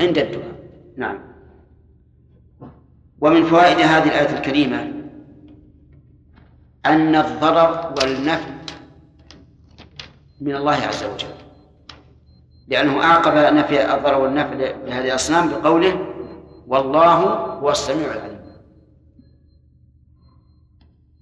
[0.00, 0.54] عند الدعاء.
[0.96, 1.18] نعم.
[3.20, 4.92] ومن فوائد هذه الآية الكريمة
[6.86, 8.50] أن الضرر والنفع
[10.40, 11.34] من الله عز وجل
[12.68, 16.06] لأنه أعقب نفي الضرر والنفع لهذه الأصنام بقوله
[16.66, 17.14] والله
[17.60, 18.39] هو السميع العليم.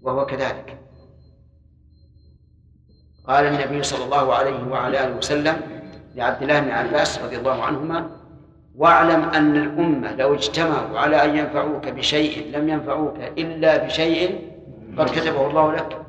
[0.08, 0.78] وهو كذلك.
[3.28, 5.56] قال النبي صلى الله عليه وعلى آله وسلم
[6.14, 8.10] لعبد الله بن عباس رضي الله عنهما
[8.74, 14.50] واعلم أن الأمة لو اجتمعوا على أن ينفعوك بشيء لم ينفعوك إلا بشيء
[14.98, 16.06] قد كتبه الله لك.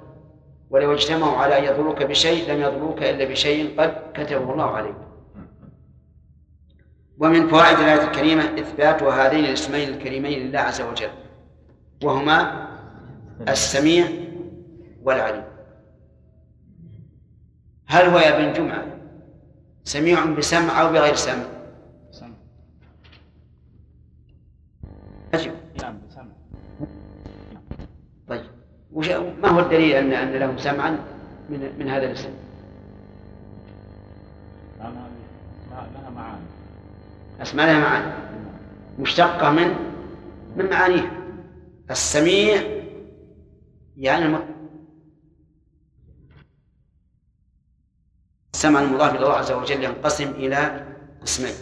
[0.69, 4.95] ولو اجتمعوا على أن يضروك بشيء لم يضروك إلا بشيء قد كتبه الله عليك.
[7.19, 11.09] ومن فوائد الآية الكريمة إثبات هذين الاسمين الكريمين لله عز وجل
[12.03, 12.68] وهما
[13.39, 13.49] نعم.
[13.49, 14.07] السميع
[15.03, 15.43] والعليم.
[17.87, 18.85] هل هو يا ابن جمعة
[19.83, 21.43] سميع بسمع أو بغير سمع؟
[22.11, 22.35] سمع
[25.33, 26.23] أجب نعم بسمع.
[28.27, 28.45] طيب.
[28.93, 30.89] وش ما هو الدليل أن أن له سمعا
[31.49, 32.29] من من هذا الاسم؟
[34.79, 36.45] لها معاني.
[37.41, 38.13] أسماء لها معاني.
[38.99, 39.75] مشتقة من
[40.55, 41.11] من معانيها.
[41.91, 42.78] السميع
[43.99, 44.37] يعني.
[48.53, 50.87] السمع المضاف إلى الله عز وجل ينقسم إلى
[51.21, 51.53] قسمين.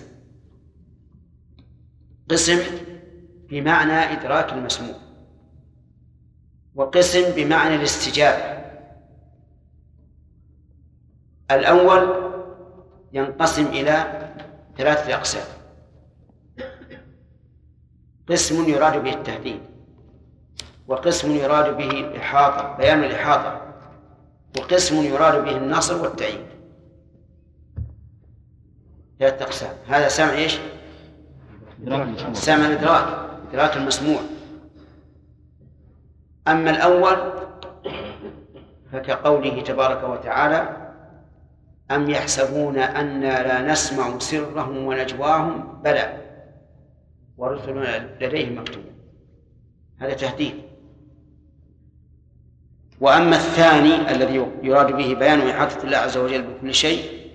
[2.29, 2.59] قسم
[3.49, 4.95] بمعنى إدراك المسموع
[6.75, 8.57] وقسم بمعنى الاستجابة.
[11.51, 12.31] الأول
[13.13, 14.27] ينقسم إلى
[14.77, 15.47] ثلاثة أقسام.
[18.29, 19.76] قسم يراد به التهديد.
[20.87, 23.61] وقسم يراد به الإحاطة بيان الإحاطة.
[24.57, 26.45] وقسم يراد به النصر والتأييد.
[29.19, 30.59] ثلاثة أقسام هذا سمع إيش؟
[32.33, 34.19] سمع الإدراك إدراك المسموع.
[36.47, 37.33] أما الأول
[38.91, 40.91] فكقوله تبارك وتعالى
[41.91, 46.17] أم يحسبون أنا لا نسمع سرهم ونجواهم؟ بلى.
[47.37, 48.83] ورسلنا لديهم مكتوب.
[49.99, 50.66] هذا تهديد.
[52.99, 57.27] وأما الثاني الذي يراد به بيان إحاطة الله عز وجل بكل شيء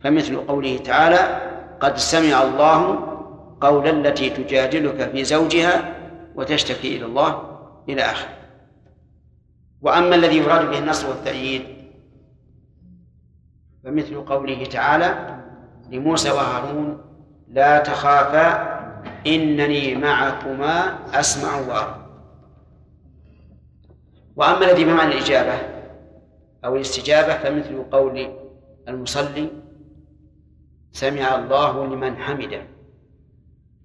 [0.00, 1.40] فمثل قوله تعالى
[1.80, 2.98] قد سمع الله
[3.60, 5.94] قول التي تجادلك في زوجها
[6.34, 8.28] وتشتكي إلى الله إلى آخره.
[9.82, 11.62] وأما الذي يراد به النصر والتأييد
[13.84, 15.38] فمثل قوله تعالى
[15.90, 16.98] لموسى وهارون
[17.48, 18.76] لا تخافا
[19.26, 21.95] إنني معكما أسمع وأرى.
[24.36, 25.58] وأما الذي بمعنى الإجابة
[26.64, 28.36] أو الاستجابة فمثل قول
[28.88, 29.50] المصلي
[30.92, 32.62] سمع الله لمن حمده.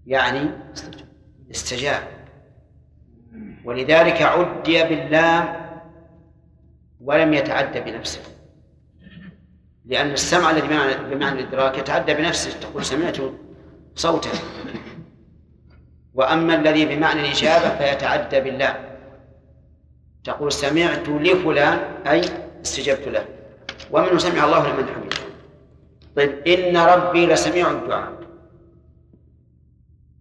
[0.06, 0.50] يعني
[1.52, 2.04] استجاب.
[3.66, 5.72] ولذلك عدي باللام
[7.02, 8.22] ولم يتعدى بنفسه.
[9.86, 10.68] لأن السمع الذي
[11.16, 12.60] بمعنى الإدراك يتعدى بنفسه.
[12.60, 13.18] تقول سمعت
[13.96, 14.30] صوتا
[16.14, 18.91] وأما الذي بمعنى الإجابة فيتعدى بالله
[20.24, 22.22] تقول سمعت لفلان أي
[22.62, 23.26] استجبت له.
[23.92, 25.18] ومنه سمع الله لمن حمده.
[26.16, 28.14] طيب إن ربي لسميع الدعاء.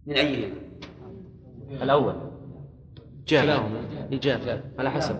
[0.05, 0.53] من أيهم
[1.81, 2.15] الأول.
[3.27, 3.61] إجابة
[4.11, 5.15] إجابة على حسب.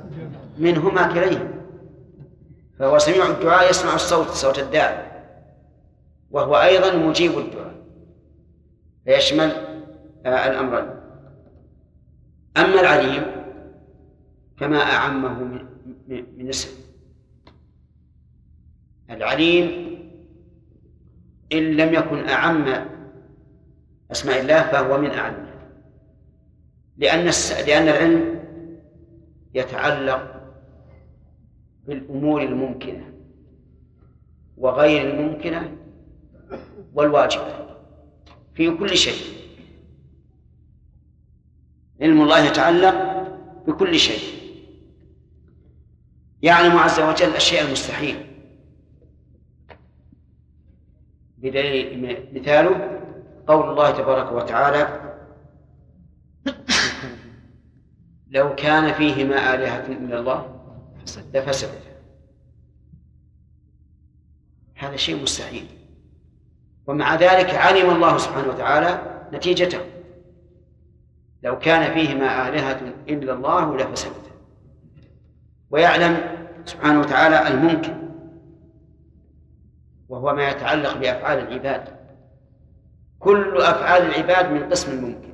[0.58, 1.54] منهما كليهما
[2.80, 5.12] فهو سميع الدعاء يسمع الصوت صوت الداعي.
[6.32, 7.76] وهو أيضا مجيب الدعاء.
[9.06, 9.52] فيشمل
[10.26, 10.90] آه، الأمرين.
[12.58, 13.41] أما العليم
[14.62, 15.44] فما أعمه
[16.08, 16.70] من, اسم.
[19.10, 19.98] العليم
[21.54, 22.66] إن لم يكن أعم
[24.12, 25.72] أسماء الله فهو من أعمها
[26.98, 27.32] لأن.
[27.68, 28.44] لأن العلم
[29.54, 30.42] يتعلق
[31.88, 33.14] بالأمور الممكنة
[34.58, 35.78] وغير الممكنة
[36.94, 37.78] والواجبة
[38.54, 39.38] في كل شيء.
[42.02, 43.28] علم الله يتعلق
[43.68, 44.41] بكل شيء.
[46.42, 48.28] يعلم عز وجل الشيء المستحيل.
[51.38, 53.02] بدليل مثاله
[53.48, 55.12] قول الله تبارك وتعالى
[58.28, 60.62] لو كان فيهما آلهة إلا الله
[61.34, 61.82] لفسدت.
[64.76, 65.68] هذا شيء مستحيل.
[66.88, 69.80] ومع ذلك علم الله سبحانه وتعالى نتيجته.
[71.44, 74.31] لو كان فيهما آلهة إلا الله لفسدت.
[75.72, 76.18] ويعلم
[76.66, 77.94] سبحانه وتعالى الممكن
[80.10, 82.02] وهو ما يتعلق بأفعال العباد.
[83.20, 85.34] كل أفعال العباد من قسم الممكن.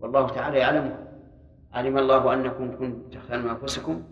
[0.00, 0.98] والله تعالى يعلمه
[1.72, 4.02] علم الله أنكم كنتم تختارون أنفسكم.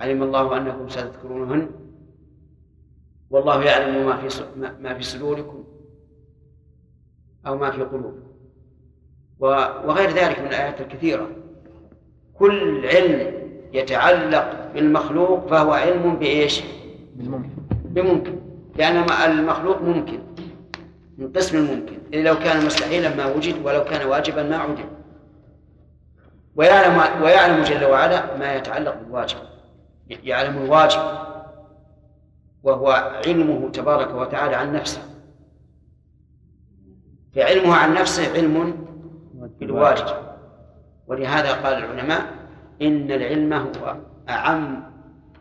[0.00, 1.70] علم الله أنكم ستذكرونهن.
[3.30, 4.44] والله يعلم ما في
[4.80, 5.64] ما في صدوركم
[7.46, 8.28] أو ما في قلوبكم.
[9.38, 11.30] وغير ذلك من الآيات الكثيرة.
[12.34, 13.37] كل علم
[13.72, 16.62] يتعلق بالمخلوق فهو علم بإيش؟
[17.14, 17.50] بالممكن.
[17.84, 18.38] بممكن.
[18.76, 18.96] لأن
[19.30, 20.18] المخلوق ممكن.
[21.18, 21.98] من قسم الممكن.
[22.12, 24.84] إذا لو كان مستحيلا ما وجد ولو كان واجبا ما عدم
[26.56, 29.38] ويعلم ويعلم جل وعلا ما يتعلق بالواجب.
[30.08, 31.00] يعلم الواجب.
[32.62, 35.02] وهو علمه تبارك وتعالى عن نفسه.
[37.36, 38.86] فعلمه عن نفسه علم
[39.60, 40.06] بالواجب.
[41.06, 42.37] ولهذا قال العلماء
[42.82, 43.96] إن العلم هو
[44.28, 44.82] أعم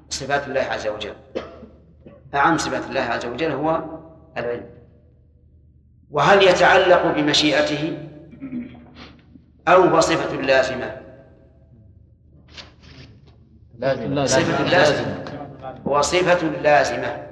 [0.09, 1.13] صفات الله عز وجل.
[2.35, 3.83] أعم صفات الله عز وجل هو
[4.37, 4.69] العلم.
[6.11, 7.97] وهل يتعلق بمشيئته؟
[9.67, 10.97] أو هو صفة لازمة؟
[13.79, 15.25] لازم صفة لازمة.
[15.85, 17.27] وصفة لازمة.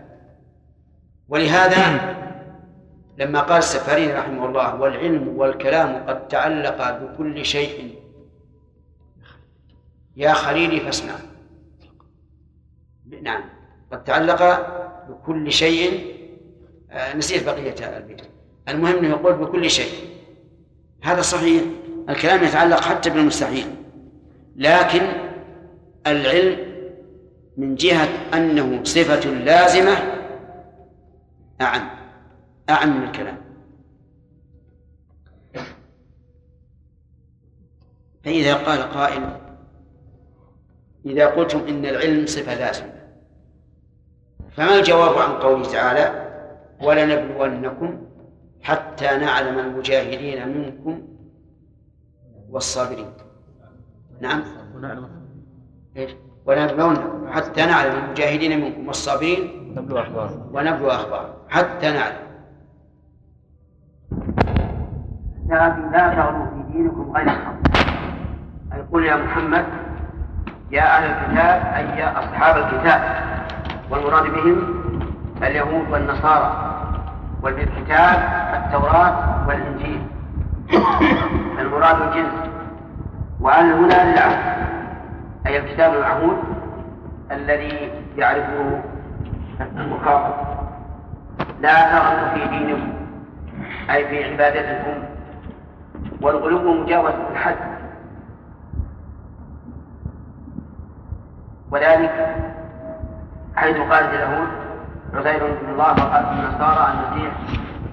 [1.30, 2.16] ولهذا
[3.18, 7.96] لما قال السفارين رحمه الله والعلم والكلام قد تعلق بكل شيء
[10.16, 11.16] يا خليلي فاسمع.
[13.22, 13.44] نعم.
[13.92, 14.42] قد تعلق
[15.10, 16.16] بكل شيء
[16.92, 18.22] آه، نسيت بقية البيت.
[18.68, 20.10] المهم أنه يقول بكل شيء.
[21.04, 21.64] هذا صحيح.
[22.10, 23.76] الكلام يتعلق حتى بالمستحيل.
[24.56, 25.02] لكن
[26.08, 26.76] العلم
[27.58, 29.92] من جهة أنه صفة لازمة
[31.62, 31.90] أعم.
[32.70, 33.38] أعم من الكلام.
[38.24, 39.45] فإذا قال قائل
[41.06, 42.94] إذا قلتم إن العلم صفة لازمة
[44.52, 46.26] فما الجواب عن قوله تعالى
[46.82, 48.02] ولنبلونكم
[48.64, 51.02] حتى نعلم المجاهدين منكم
[52.50, 53.08] والصابرين
[54.22, 54.44] نعم.
[55.98, 56.12] إيش؟
[56.46, 60.50] ونبلونكم حتى نعلم المجاهدين منكم والصابرين نبلو أخبار.
[60.54, 61.36] ونبلو أخبار.
[61.50, 62.26] حتى نعلم.
[65.50, 67.60] لا تغلوا في دينكم غير الحق.
[68.74, 69.66] أي قل يا محمد
[70.72, 73.02] يا أهل الكتاب أي يا أصحاب الكتاب.
[73.90, 74.84] والمراد بهم
[75.44, 76.72] اليهود والنصارى
[77.44, 78.20] وبالكتاب
[78.54, 80.02] التوراة والإنجيل.
[81.60, 82.34] المراد الجنس.
[83.42, 84.68] وأن هنا للعهد.
[85.48, 86.38] أي الكتاب المعهود
[87.32, 88.82] الذي يعرفه
[89.78, 90.34] المخاطب
[91.62, 92.94] لا تغلوا في دينكم
[93.92, 95.04] أي في عبادتكم.
[96.22, 97.75] والغلو مجاوزة الحد.
[101.76, 102.36] وذلك
[103.56, 104.48] حيث قالت اليهود
[105.14, 107.32] عزير بن الله وقالت النصارى المسيح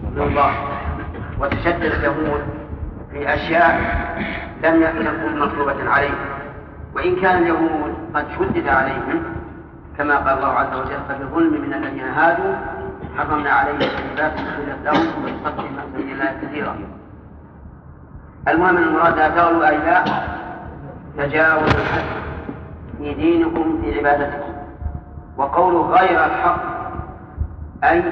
[0.06, 0.52] ابن الله.
[1.40, 2.42] وتشدد اليهود
[3.10, 3.80] في أشياء
[4.62, 6.14] لم تكن مطلوبة عليهم
[6.94, 9.22] وإن كان اليهود قد شدد عليهم
[9.98, 12.54] كما قال الله عز وجل فبظلم من الذين هادوا
[13.18, 16.76] حرمنا عليهم طيبات أحلت لهم وبصدهم سبيل الله كثيرا.
[18.48, 20.04] المهم المراد لا تغلوا أي لا
[21.18, 22.21] تجاوزوا الحد.
[23.02, 24.52] في دينكم في عبادتكم
[25.36, 26.60] وقوله غير الحق
[27.84, 28.02] أي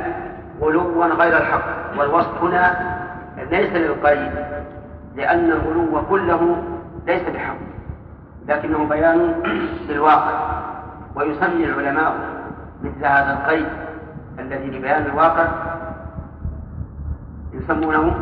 [0.61, 1.65] غلوا غير الحق.
[1.99, 2.75] والوصف هنا
[3.51, 4.33] ليس للقريب
[5.17, 6.57] لأن الغلو كله
[7.07, 7.57] ليس بحق
[8.49, 9.35] لكنه بيان
[9.89, 10.61] للواقع.
[11.15, 12.15] ويسمي العلماء
[12.83, 13.67] مثل هذا القيد
[14.39, 15.49] الذي لبيان الواقع
[17.53, 18.15] يسمونه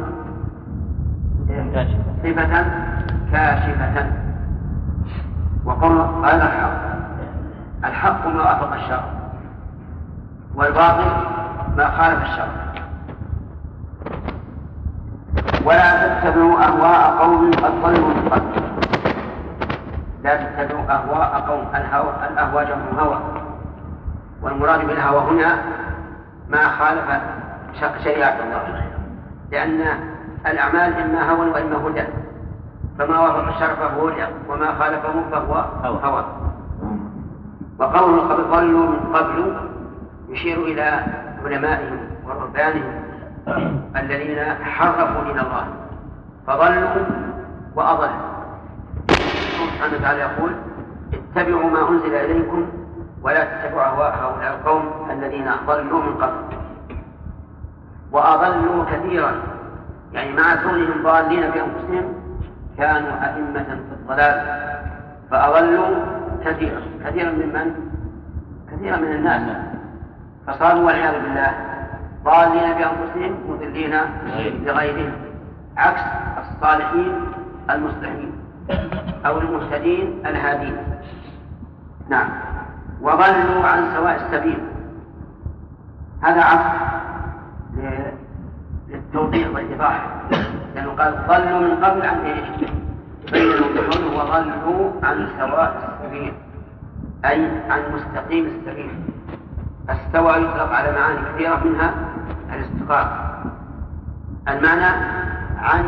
[2.23, 2.65] صفة
[3.33, 4.28] كاشفة.
[5.69, 6.71] وقول غير الحق
[7.85, 9.05] الحق ما وافق الشرع
[10.55, 11.11] والباطل
[11.77, 12.69] ما خالف الشرع
[15.65, 18.63] ولا تتبعوا أهواء قوم قد ضلوا من قبل
[20.25, 21.65] لا تتبعوا أهواء قوم
[22.31, 23.19] الأهوى جمع هوى
[24.43, 25.59] والمراد بالهوى هنا
[26.49, 27.05] ما خالف
[28.05, 28.83] شريعة الله.
[29.51, 29.81] لأن
[30.47, 32.05] الأعمال إما هوى وإما هدى.
[32.99, 36.25] فما وافق الشرع فهو هدى وما خالفه فهو هوى.
[37.79, 39.57] وقوله قد ضلوا من قبل
[40.29, 41.05] يشير إلى
[41.45, 43.03] علمائهم ورهبانهم
[44.03, 45.67] الذين حرفوا دين الله.
[46.47, 47.05] فضلوا
[47.77, 48.29] وأضلوا.
[49.75, 50.53] سبحانه وتعالى يقول
[51.13, 52.67] اتبعوا ما أنزل إليكم
[53.23, 56.57] ولا تتبعوا أهواء هؤلاء القوم الذين ضلوا من قبل.
[58.13, 59.33] وأضلوا كثيرا.
[60.13, 62.28] يعني مع كونهم ضالين بأنفسهم
[62.79, 64.37] كانوا أئمة في الضلال
[65.31, 65.97] فأضلوا
[66.45, 66.81] كثيرا.
[67.05, 67.75] كثيرا ممن
[68.73, 69.57] كثيرا من الناس.
[70.47, 71.53] فصاروا والعياذ بالله
[72.25, 73.95] ضالين بأنفسهم مضلين
[74.65, 75.13] لغيرهم
[75.77, 76.01] عكس
[76.39, 77.13] الصالحين
[77.71, 78.33] المصلحين
[79.27, 80.77] أو المهتدين الهادين.
[82.09, 82.29] نعم.
[83.03, 84.59] وضلوا عن سواء السبيل.
[86.23, 86.73] هذا عطف
[88.89, 90.18] للتوضيح والإيضاح.
[90.75, 92.71] لأنه قال ضلوا من قبل عن إيش؟
[93.33, 96.33] بينوا بقوله وضلوا عن سواء السبيل.
[97.25, 98.91] أي عن مستقيم السبيل.
[99.89, 101.95] استوى يطلق على معاني كثيرة منها
[102.53, 103.11] الاستقامة
[104.49, 104.97] المعنى
[105.59, 105.85] عن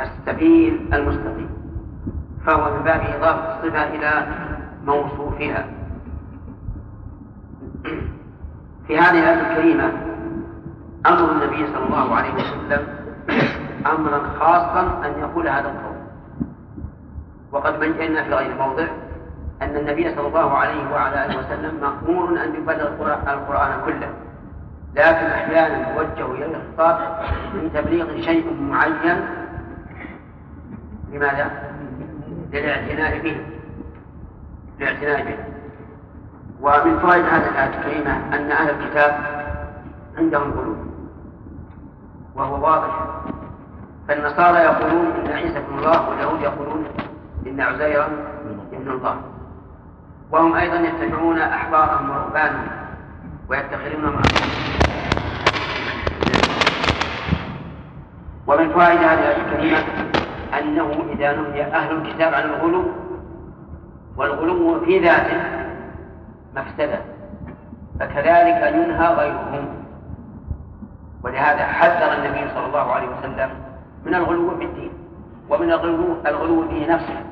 [0.00, 1.50] السبيل المستقيم.
[2.46, 4.26] فهو من باب إضافة الصفة إلى
[4.86, 5.66] موصوفها.
[8.86, 9.92] في هذه الآية الكريمة
[11.06, 13.01] أمر النبي صلى الله عليه وسلم
[13.86, 15.96] أمرا خاصا أن يقول هذا القول.
[17.52, 18.86] وقد بينا في غير موضع
[19.62, 22.88] أن النبي صلى الله عليه وعلى آله وسلم مأمور أن يبلغ
[23.32, 24.10] القرآن كله.
[24.94, 26.98] لكن أحيانا يوجه إليه الخطاب
[27.54, 29.24] من تبليغ شيء معين.
[31.12, 31.50] لماذا؟
[32.52, 33.46] للاعتناء به.
[34.78, 35.36] بالاعتناء به.
[36.60, 39.14] ومن فوائد هذه الآية الكريمة أن أهل الكتاب
[40.18, 40.76] عندهم قلوب.
[42.34, 43.06] وهو واضح
[44.12, 46.84] فالنصارى يقولون إن عيسى ابن الله واليهود يقولون
[47.46, 48.08] إن عزيرا
[48.72, 49.16] ابن الله.
[50.30, 52.68] وهم أيضا يتبعون أحبارهم ورهبانهم
[53.48, 54.22] ويتخذون معهم.
[58.46, 59.78] ومن فوائد هذه الكريمة
[60.58, 62.84] أنه إذا نهي أهل الكتاب عن الغلو
[64.16, 65.40] والغلو في ذاته
[66.56, 67.00] مفسدة
[68.00, 69.68] فكذلك ينهى غيرهم.
[71.24, 73.71] ولهذا حذر النبي صلى الله عليه وسلم
[74.06, 74.92] من الغلو في الدين
[75.50, 77.22] ومن الغلو الغلو في نفسه.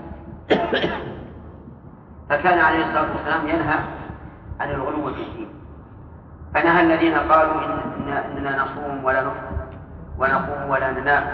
[2.31, 3.79] فكان عليه الصلاة والسلام ينهى
[4.61, 5.49] عن الغلو في الدين.
[6.55, 9.51] فنهى الذين قالوا إن إننا نصوم ولا نفطر
[10.19, 11.25] ونقوم ولا ننام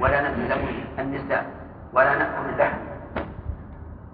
[0.00, 1.46] ولا نتزوج النساء
[1.92, 2.78] ولا نأكل اللحم.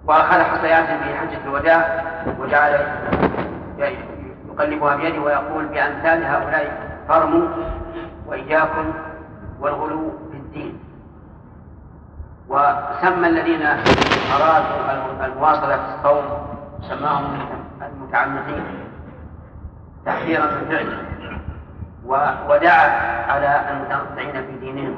[0.07, 2.03] وأخذ حصيات في حجة الوداع
[2.39, 2.87] وجعل
[4.49, 7.47] يقلبها بيده ويقول بأمثال هؤلاء فارموا
[8.27, 8.93] وإياكم
[9.59, 10.13] والغلو
[10.55, 10.79] الدين.
[12.47, 13.61] وسمى الذين
[14.35, 16.25] أرادوا المواصلة في الصوم
[16.81, 17.39] سماهم
[17.81, 18.63] المتعمقين
[20.05, 20.97] تحذيرا من فعله
[22.49, 22.87] ودعا
[23.31, 24.95] على المتنطعين في دينهم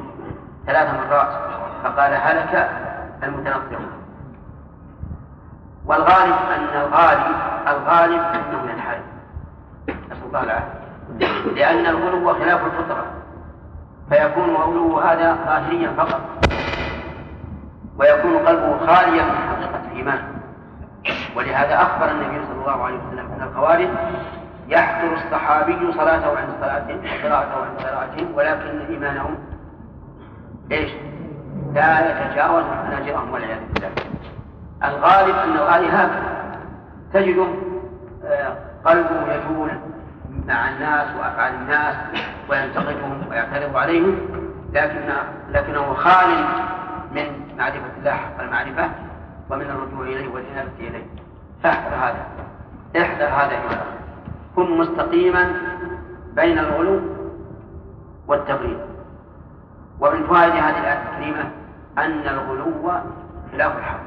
[0.66, 1.28] ثلاث مرات
[1.84, 2.70] فقال هلك
[3.24, 3.92] المتنطعون.
[5.86, 7.36] والغالب أن الغالب
[7.68, 9.04] الغالب أنه ينحرف
[9.90, 10.88] نسأل الله العافية.
[11.56, 13.06] لأن الغلو خلاف الفطرة.
[14.10, 16.22] فيكون غلو هذا ظاهريا فقط
[18.00, 20.20] ويكون قلبه خاليا من حقيقة الإيمان
[21.36, 23.88] ولهذا أخبر النبي صلى الله عليه وسلم أن الخوارج
[24.68, 29.36] يحضر الصحابي صلاته عند صلاتهم وقراءته عند قراءتهم ولكن إيمانهم
[30.72, 30.92] إيش؟
[31.74, 33.90] لا يتجاوز حناجرهم والعياذ بالله.
[34.84, 36.38] الغالب أن الغالب هكذا
[37.14, 37.48] تجده
[38.26, 39.70] آه، قلبه يجول
[40.48, 41.96] مع الناس وأفعال الناس
[42.50, 44.20] وينتقدهم ويعترض عليهم
[44.74, 45.14] لكن
[45.50, 46.46] لكنه خال
[47.12, 48.90] من معرفة الله حق المعرفة
[49.50, 51.06] ومن الرجوع إليه والإنابة إليه.
[51.64, 52.26] فاحذر هذا.
[53.02, 53.86] احذر هذا أيها
[54.56, 55.54] كن مستقيما
[56.36, 57.00] بين الغلو
[58.28, 58.80] والتفريط
[60.00, 61.52] ومن فوائد هذه الآية الكريمة
[61.98, 62.92] أن الغلو
[63.52, 64.00] خلاف الحق.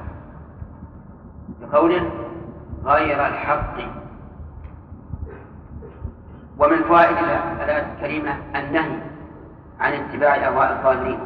[1.61, 2.11] بقوله
[2.85, 4.00] غير الحق.
[6.61, 8.99] ومن فوائد الآية الكريمة النهي
[9.81, 11.19] عن اتباع أهواء الضالين.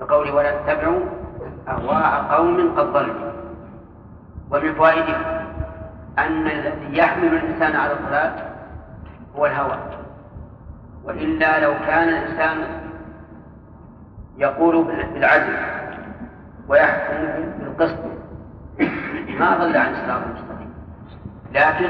[0.00, 1.00] بقوله ولا تتبعوا
[1.68, 3.32] أهواء قوم قد ضلوا.
[4.50, 5.16] ومن فوائده
[6.18, 8.32] أن الذي يحمل الإنسان على الضلال
[9.36, 9.78] هو الهوى.
[11.04, 12.56] وإلا لو كان الإنسان
[14.38, 15.56] يقول بالعدل
[16.68, 17.14] ويحكم
[17.58, 17.98] بالقسط
[19.38, 20.74] ما ضل عن الصراط المستقيم
[21.52, 21.88] لكن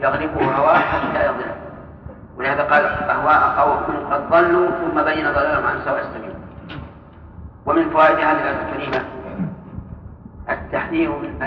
[0.00, 1.50] يغلبه هواه حتى يضل
[2.38, 6.34] ولهذا قال أهواء قوم قد ضلوا ثم بين ضلالهم عن سواء السبيل.
[7.66, 9.04] ومن فوائد هذه الآية الكريمة
[10.50, 11.42] التحذير من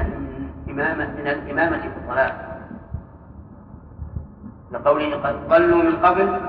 [0.68, 2.34] الإمامة من الإمامة في الضلال.
[4.72, 6.40] لقوله قد ضلوا من قبل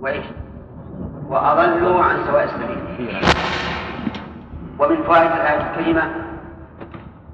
[0.00, 0.26] وإيش؟
[1.28, 3.24] وأضلوا عن سواء السبيل.
[4.78, 6.02] ومن فوائد الآية الكريمة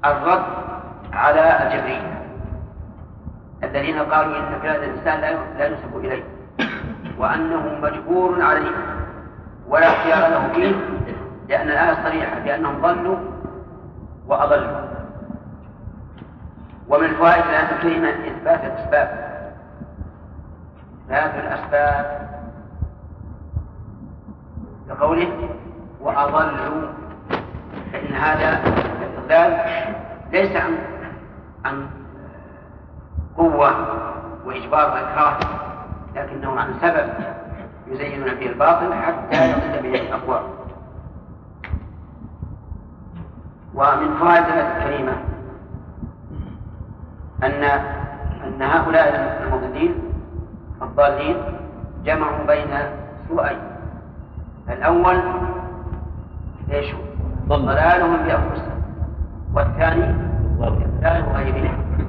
[0.05, 0.45] الرد
[1.13, 2.14] على الجبرية
[3.65, 5.21] الذين قالوا إن فعل الإنسان
[5.57, 6.23] لا ينسب إليه.
[7.17, 8.71] وأنه مجبور عليه.
[9.67, 10.75] ولا اختيار له فيه
[11.49, 13.17] لأن الآية صريحة بأنهم ضلوا
[14.27, 14.85] وأضلوا.
[16.89, 19.35] ومن فوائد الآية الكريمة إثبات الأسباب.
[21.05, 22.29] إثبات الأسباب
[24.89, 25.49] لقوله
[26.01, 26.87] وأضلوا.
[27.93, 28.61] فإن هذا
[29.01, 29.59] الإضلال
[30.31, 30.77] ليس عن
[31.65, 31.87] عن
[33.37, 33.71] قوة
[34.45, 35.37] وإجبار وإكراه
[36.15, 37.09] لكنه عن سبب
[37.87, 40.43] يزينون به الباطل حتى يضل به الأقوام
[43.75, 45.13] ومن فوائد الآية الكريمة
[47.43, 47.63] أن
[48.43, 49.95] أن هؤلاء المضلين
[50.81, 51.35] الضالين
[52.05, 52.67] جمعوا بين
[53.29, 53.59] سوءين.
[54.69, 55.21] الأول
[56.71, 56.95] إيش؟
[57.47, 58.81] ضلالهم بأنفسهم
[59.53, 60.15] والثاني
[60.61, 62.04] إضلال غيرهم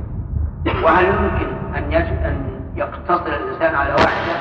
[0.67, 4.37] وهل يمكن أن أن يقتصر الإنسان على واحدة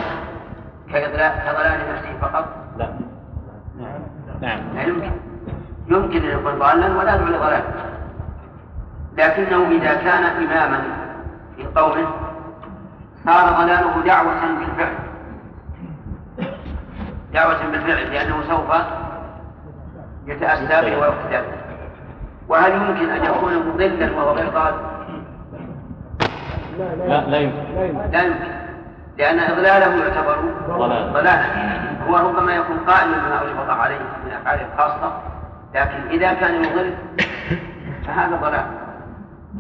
[0.88, 2.46] كضلال نفسه فقط؟
[2.78, 2.94] لا.
[4.42, 4.60] نعم.
[4.76, 5.12] لا يمكن.
[5.88, 7.64] يمكن أن يكون ضالا ولا يدعو لضلال
[9.18, 10.84] لكنه إذا كان إماما
[11.56, 12.08] في قومه
[13.26, 14.94] صار ضلاله دعوة بالفعل.
[17.34, 18.76] دعوة بالفعل لأنه سوف
[20.28, 21.42] يتأسى به ويقتدى
[22.48, 24.95] وهل يمكن أن يكون مضلا وهو غير ضال؟
[27.08, 28.12] لا لا يمكن.
[28.12, 28.66] لا يمكن.
[29.18, 30.36] لأن إضلاله يعتبر
[30.70, 31.14] ضلال.
[31.14, 31.46] ضلالا
[32.10, 35.14] هو ربما يكون قائما بما الله عليه من أفعاله الخاصة
[35.76, 36.94] لكن إذا كان يضل
[38.08, 38.66] فهذا ضلال.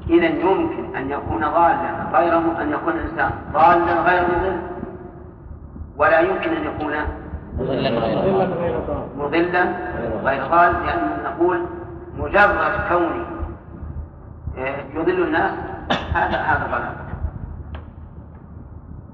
[0.09, 4.57] إذا يمكن أن يكون ضالا غير أن يكون الإنسان ضالا غير مضل.
[5.97, 6.93] ولا يمكن أن يكون
[9.17, 9.65] مضلا
[10.23, 10.73] غير ضال.
[10.85, 11.65] لأن نقول
[12.17, 13.25] مجرد كونه
[14.57, 15.51] آه، يضل الناس
[16.13, 17.04] هذا هذا ضلال.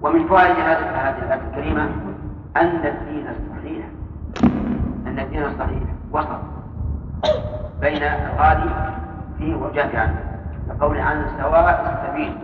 [0.01, 1.89] ومن فوائد هذه الآية الكريمة
[2.57, 3.85] أن الدين الصحيح
[5.07, 6.41] أن الدين الصحيح وسط
[7.81, 8.93] بين الغالي
[9.37, 10.15] فيه والجافي عنه
[10.69, 12.37] كقول عن سواء السبيل.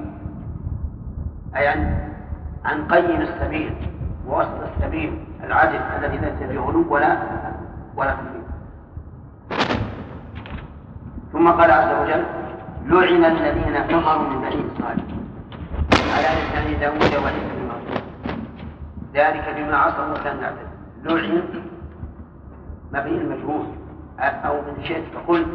[1.56, 2.10] أي عن
[2.66, 3.74] عن قيم السبيل
[4.28, 7.18] ووسط السبيل العدل الذي ليس فيه غلو ولا
[7.96, 8.48] ولا تفريط
[11.34, 12.24] ثم قال عز وجل
[12.86, 15.17] لعن الذين كفروا من بني إسرائيل.
[16.18, 17.48] على لسان بن مريم
[19.14, 20.68] ذلك بما عصوا وكانوا يعتدون
[21.04, 21.44] لعن
[22.94, 23.66] مبني المجهول
[24.20, 25.46] أو من شئت فقل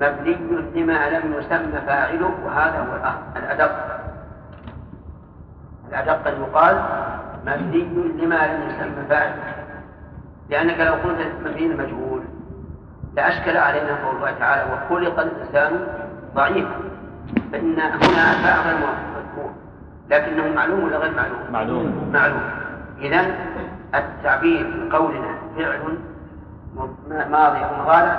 [0.00, 0.34] مبني
[0.74, 4.00] لما لم يسمى فاعله وهذا هو الأ- الأدق.
[5.88, 6.82] الأدق ان يقال
[7.46, 7.82] مبني
[8.24, 9.42] لما لم يسمى فاعله.
[10.50, 12.22] لأنك لو قلت مبني المجهول
[13.16, 15.86] لأشكل علينا قول الله تعالى وخلق الإنسان
[16.34, 16.76] ضعيفا.
[17.52, 18.74] فإن هنا فاعل
[20.10, 22.10] لكنه معلوم ولا غير معلوم؟ معلوم.
[22.12, 22.42] معلوم.
[23.00, 23.26] إذا
[23.94, 25.80] التعبير بقولنا فعل
[27.30, 28.18] ماضي أو مضارع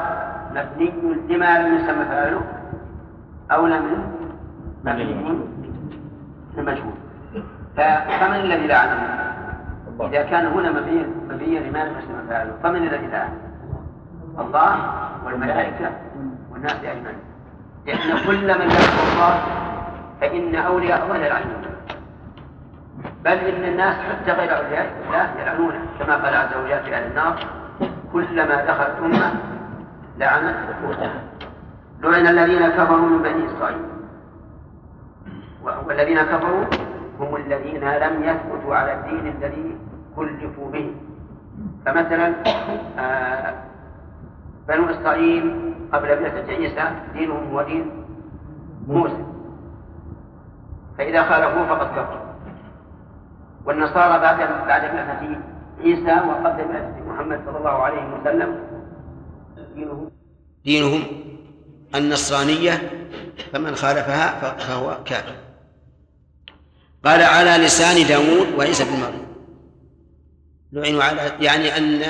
[0.55, 0.93] مبني
[1.29, 2.41] لما لم يسمى فاعله
[3.51, 4.03] أولى من؟
[4.85, 5.03] مبني
[6.57, 6.93] المجهول
[7.77, 9.21] فمن الذي لعنه؟
[10.01, 13.33] إذا كان هنا مبني مبني لما لم يسمى فاعله فمن الذي لعنه؟
[14.39, 14.75] الله
[15.25, 15.91] والملائكة
[16.51, 17.19] والناس أجمعين.
[17.85, 19.39] لأن كل من يذكر الله
[20.21, 21.64] فإن أولياء الله يلعنون
[23.25, 27.35] بل إن الناس حتى غير أولياء الله يلعنونه كما قال عز وجل في أهل النار
[28.13, 29.33] كلما دخلت أمة
[30.17, 31.21] لعنت أختها
[32.01, 33.85] لعن الذين كفروا من بني إسرائيل.
[35.85, 36.65] والذين كفروا
[37.19, 39.77] هم الذين لم يثبتوا على الدين الذي
[40.15, 40.95] كلفوا به.
[41.85, 42.33] فمثلا
[42.99, 43.53] آه
[44.67, 46.83] بنو إسرائيل قبل بعثة عيسى
[47.13, 47.91] دينهم هو دين
[48.87, 49.25] موسى.
[50.97, 52.24] فإذا خالفوه فقد كفروا.
[53.65, 54.37] والنصارى بعد
[54.67, 55.41] بعد بعثة
[55.83, 58.59] عيسى وقبل بعثة محمد صلى الله عليه وسلم.
[59.75, 60.11] دينهم.
[60.65, 61.03] دينهم
[61.95, 62.91] النصرانية
[63.53, 65.35] فمن خالفها فهو كافر.
[67.05, 69.25] قال على لسان داود وعيسى بن مريم.
[70.71, 72.01] لعنوا على يعني أن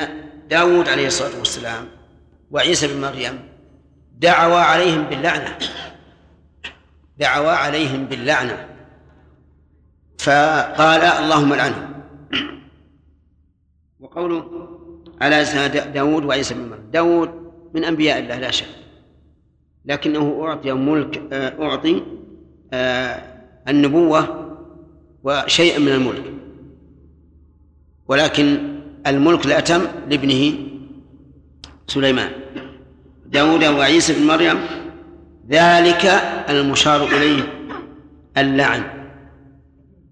[0.49, 1.87] داود عليه الصلاة والسلام
[2.51, 3.39] وعيسى بن مريم
[4.19, 5.57] دعوا عليهم باللعنة.
[7.17, 8.74] دعوا عليهم باللعنة.
[10.25, 11.89] فقال اللهم لعنهم
[13.99, 14.41] وقوله
[15.21, 16.89] على لسان دا- داود وعيسى بن مريم.
[16.93, 17.29] داود
[17.73, 18.65] من أنبياء الله لا شك.
[19.85, 22.01] لكنه أعطي ملك آه، أعطي
[22.73, 23.23] آه،
[23.67, 24.21] النبوة
[25.23, 26.23] وشيئا من الملك.
[28.07, 28.47] ولكن
[29.07, 30.53] الملك الأتم لابنه
[31.87, 32.31] سليمان.
[33.25, 34.57] داود وعيسى بن مريم
[35.49, 36.05] ذلك
[36.49, 37.43] المشار إليه
[38.37, 38.94] اللعن.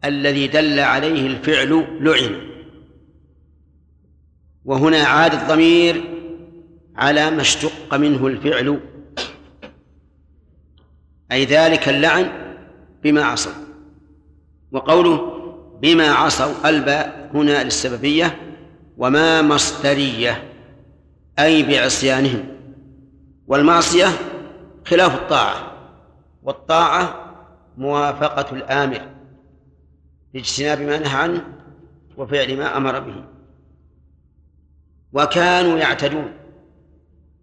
[0.06, 2.54] الذي دل عليه الفعل لعن.
[4.66, 6.04] وهنا عاد الضمير
[6.96, 8.80] على ما اشتق منه الفعل.
[11.32, 12.32] أي ذلك اللعن
[13.04, 13.52] بما عصوا.
[14.72, 15.34] وقوله
[15.82, 18.38] بما عصوا الباء هنا للسببية
[18.98, 20.44] وما مصدرية
[21.40, 22.46] أي بعصيانهم.
[23.48, 24.08] والمعصية
[24.86, 25.74] خلاف الطاعة
[26.44, 27.36] والطاعة
[27.78, 29.13] موافقة الآمر.
[30.34, 31.46] لاجتناب ما نهى عنه
[32.18, 33.24] وفعل ما أمر به.
[35.14, 36.34] وكانوا يعتدون.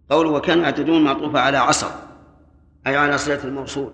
[0.09, 1.89] قول وكانوا يعتدون معطوفة على عصر
[2.87, 3.93] أي على صلة الموصول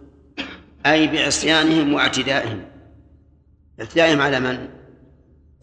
[0.86, 2.66] أي بعصيانهم واعتدائهم.
[3.80, 4.70] اعتدائهم على من؟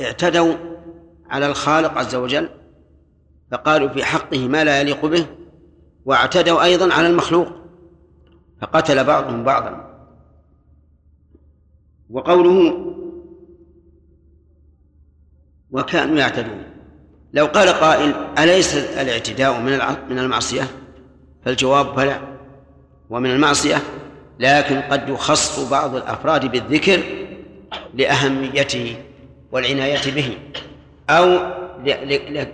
[0.00, 0.54] اعتدوا
[1.30, 2.48] على الخالق عز وجل
[3.50, 5.26] فقالوا في حقه ما لا يليق به
[6.04, 7.48] واعتدوا أيضا على المخلوق
[8.60, 9.94] فقتل بعضهم بعضا.
[12.10, 12.93] وقوله
[15.74, 16.62] وكانوا يعتدون.
[17.32, 19.78] لو قال قائل أليس الاعتداء من
[20.10, 20.62] من المعصية؟
[21.44, 22.20] فالجواب بلى.
[23.10, 23.76] ومن المعصية
[24.38, 27.00] لكن قد يخص بعض الأفراد بالذكر
[27.94, 28.96] لأهميته
[29.52, 30.38] والعناية به
[31.10, 31.38] أو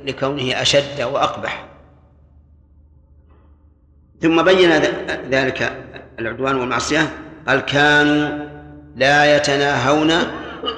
[0.05, 1.67] لكونه أشد وأقبح.
[4.21, 4.71] ثم بين
[5.31, 5.87] ذلك
[6.19, 7.09] العدوان والمعصية
[7.49, 8.49] قال كانوا
[8.97, 10.11] لا يتناهون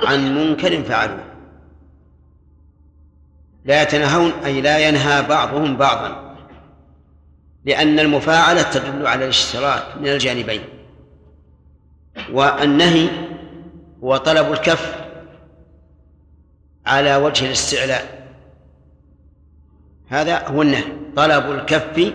[0.06, 1.31] عن منكر فعلوه.
[3.64, 6.36] لا يتناهون أي لا ينهى بعضهم بعضا
[7.64, 10.60] لأن المفاعلة تدل على الاشتراك من الجانبين
[12.32, 13.08] والنهي
[14.04, 15.02] هو طلب الكف
[16.86, 18.28] على وجه الاستعلاء.
[20.08, 20.84] هذا هو النهي
[21.16, 22.12] طلب الكف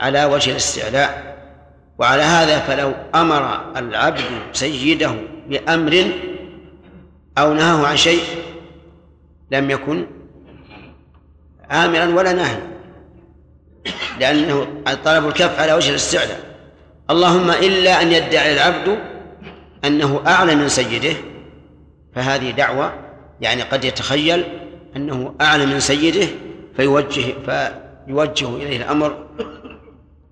[0.00, 1.30] على وجه الاستعلاء.
[1.98, 5.14] وعلى هذا فلو أمر العبد سيده
[5.48, 6.12] بأمر
[7.38, 8.22] أو نهاه عن شيء
[9.50, 10.06] لم يكن
[11.70, 12.70] آمرا ولا ناهيا
[14.20, 14.66] لأنه
[15.04, 16.40] طلب الكف على وجه الاستعلاء
[17.10, 18.98] اللهم إلا أن يدعي العبد
[19.84, 21.16] أنه أعلى من سيده
[22.14, 22.92] فهذه دعوة
[23.40, 24.44] يعني قد يتخيل
[24.96, 26.26] أنه أعلى من سيده
[26.76, 27.34] فيوجه
[28.06, 29.26] فيوجه إليه الأمر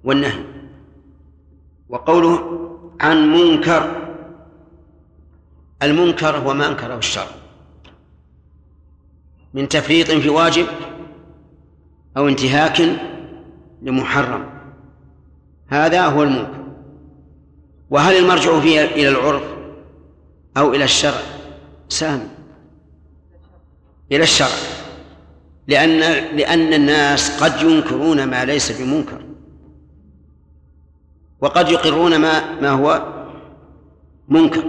[0.05, 0.44] والنهي.
[1.89, 2.59] وقوله
[3.01, 3.97] عن منكر
[5.82, 7.27] المنكر هو ما أنكره الشرع.
[9.55, 10.66] من تفريط في واجب
[12.18, 12.82] أو انتهاك
[13.82, 14.46] لمحرم.
[15.68, 16.64] هذا هو المنكر.
[17.90, 19.42] وهل المرجع فيه إلى العرف
[20.56, 21.20] أو إلى الشرع؟
[21.88, 22.28] سام
[24.12, 24.56] إلى الشرع.
[25.68, 26.00] لأن
[26.36, 29.24] لأن الناس قد ينكرون ما ليس بمنكر.
[31.40, 33.02] وقد يقرون ما ما هو
[34.28, 34.64] منكر.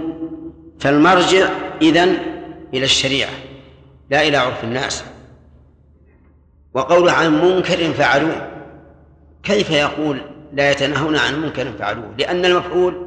[0.80, 1.48] فالمرجع
[1.82, 2.16] إذن
[2.74, 3.32] إلى الشريعة
[4.10, 5.04] لا إلى عرف الناس.
[6.74, 8.50] وقوله عن منكر فعلوه.
[9.42, 10.20] كيف يقول
[10.52, 13.06] لا يتناهون عن منكر فعلوه؟ لأن المفعول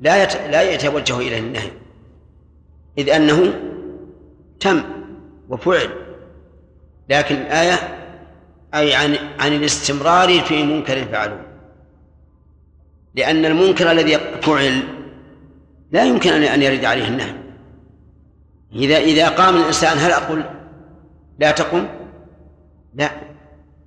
[0.00, 0.36] لا يت...
[0.36, 1.70] لا يتوجه إليه النهي.
[2.98, 3.54] إذ أنه
[4.60, 4.82] تم
[5.48, 5.90] وفعل.
[7.08, 7.74] لكن الآية
[8.74, 11.46] أي عن عن الاستمرار في منكر فعلوه.
[13.14, 14.82] لأن المنكر الذي فعل
[15.92, 17.34] لا يمكن أن يرد عليه النهي.
[18.72, 20.44] إذا إذا قام الإنسان هل أقول
[21.38, 21.86] لا تقم؟
[22.94, 23.10] لا.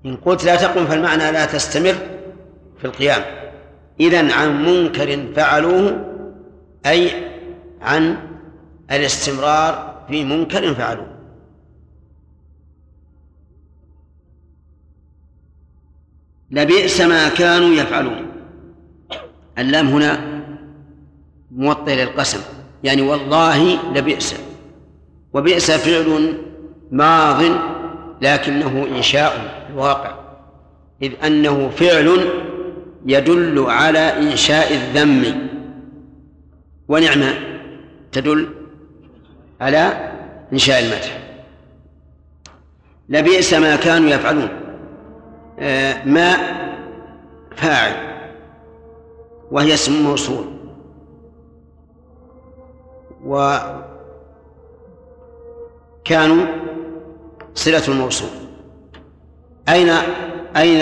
[0.06, 1.96] إن قلت لا تقم فالمعنى لا تستمر
[2.78, 3.22] في القيام.
[4.00, 6.06] إذا عن منكر فعلوه
[6.86, 7.12] أي
[7.82, 8.18] عن
[8.92, 11.18] الاستمرار في منكر فعلوه.
[16.52, 18.28] لبئس ما كانوا يفعلون.
[19.58, 20.42] اللام هنا
[21.52, 22.40] موطئ للقسم.
[22.84, 24.36] يعني والله لبئس.
[25.34, 26.38] وبئس فعل
[26.92, 27.44] ماض
[28.22, 30.16] لكنه إنشاء الواقع
[31.02, 32.30] إذ أنه فعل
[33.06, 35.48] يدل على إنشاء الذم.
[36.88, 37.34] ونعمة
[38.12, 38.50] تدل
[39.62, 40.12] على
[40.54, 41.20] إنشاء المدح.
[43.10, 44.50] لبئس ما كانوا يفعلون.
[45.60, 46.38] آه ما
[47.56, 47.94] فاعل
[49.52, 50.46] وهي اسم موصول.
[56.04, 56.46] وكانوا
[57.58, 58.30] صلة الموصول
[59.70, 59.90] أين
[60.58, 60.82] أين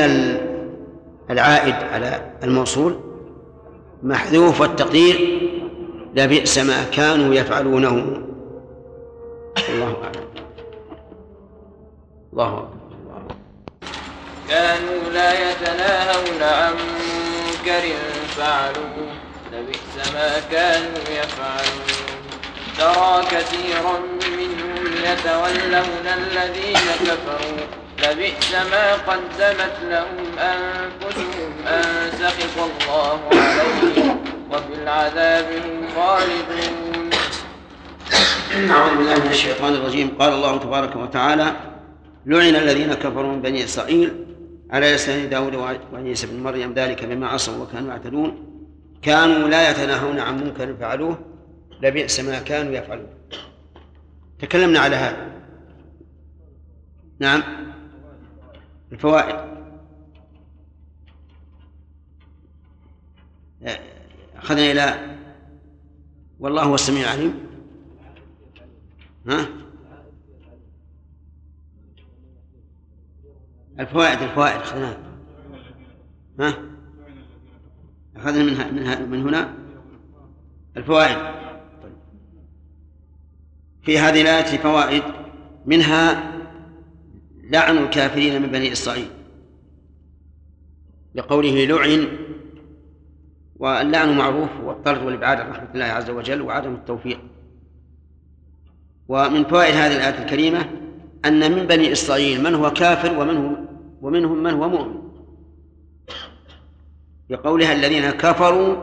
[1.30, 2.99] العائد على الموصول؟
[4.03, 5.41] محذوف والتقدير.
[6.15, 7.91] لبئس ما كانوا يفعلونه.
[9.69, 10.26] الله أعلم.
[12.34, 13.35] الله أكبر
[14.49, 17.84] كانوا لا يتناهون عن منكر
[18.27, 19.07] فعلوه.
[19.53, 22.05] لبئس ما كانوا يفعلون.
[22.77, 23.95] ترى كثيرا
[24.39, 27.60] منهم يتولون الذين كفروا.
[28.03, 31.84] لبئس ما قدمت لهم أنفسهم أن
[32.19, 34.19] سخط الله عليهم
[34.52, 37.10] وفي العذاب هم خالدون
[38.72, 40.07] أعوذ بالله من الشيطان الرجيم.
[40.19, 41.47] قال الله تبارك وتعالى
[42.26, 44.26] لعن الذين كفروا من بني إسرائيل
[44.72, 45.56] على لسان داود
[45.93, 46.73] وعيسى بن مريم.
[46.73, 48.30] ذلك بما عصوا وكانوا يعتدون.
[49.02, 51.35] كانوا لا يتناهون عن منكر فعلوه.
[51.81, 53.10] لبئس ما كانوا يفعلون.
[54.39, 55.41] تكلمنا على هذا.
[57.19, 57.43] نعم.
[58.91, 59.56] الفوائد.
[64.35, 65.15] أخذنا إلى
[66.39, 67.47] والله هو السميع العليم.
[69.27, 69.47] ها؟
[73.80, 74.97] الفوائد الفوائد أخذناها.
[76.39, 76.57] ها؟
[78.15, 79.53] أخذنا منها من هنا.
[80.77, 81.35] الفوائد.
[83.86, 85.03] في هذه الآية فوائد
[85.66, 86.32] منها
[87.44, 89.07] لعن الكافرين من بني إسرائيل.
[91.16, 92.07] لقوله لعن
[93.56, 97.20] واللعن معروف والطرد والإبعاد عن رحمة الله عز وجل وعدم التوفيق.
[99.07, 100.70] ومن فوائد هذه الآية الكريمة
[101.26, 103.56] أن من بني إسرائيل من هو كافر ومن هو
[104.02, 105.02] ومنهم من هو مؤمن.
[107.30, 108.76] بقولها الذين كفروا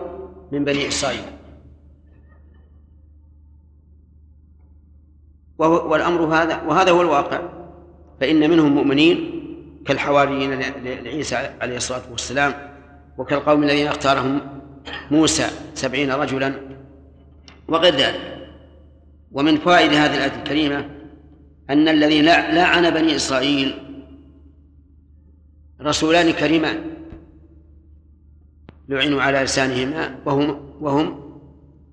[0.53, 1.25] من بني إسرائيل.
[5.69, 7.41] والأمر هذا وهذا هو الواقع.
[8.21, 9.43] فإن منهم مؤمنين
[9.87, 12.55] كالحواريين لعيسى عليه الصلاة والسلام
[13.19, 14.41] وكالقوم الذين اختارهم
[15.11, 16.55] موسى سبعين رجلا
[17.69, 18.49] وغير ذلك.
[19.33, 20.91] ومن فوائد هذه الآية الكريمة
[21.71, 23.79] أن الذي لعن بني إسرائيل
[25.83, 26.81] رسولان كريمان
[28.89, 31.33] لعنوا على لسانهما وهم وهم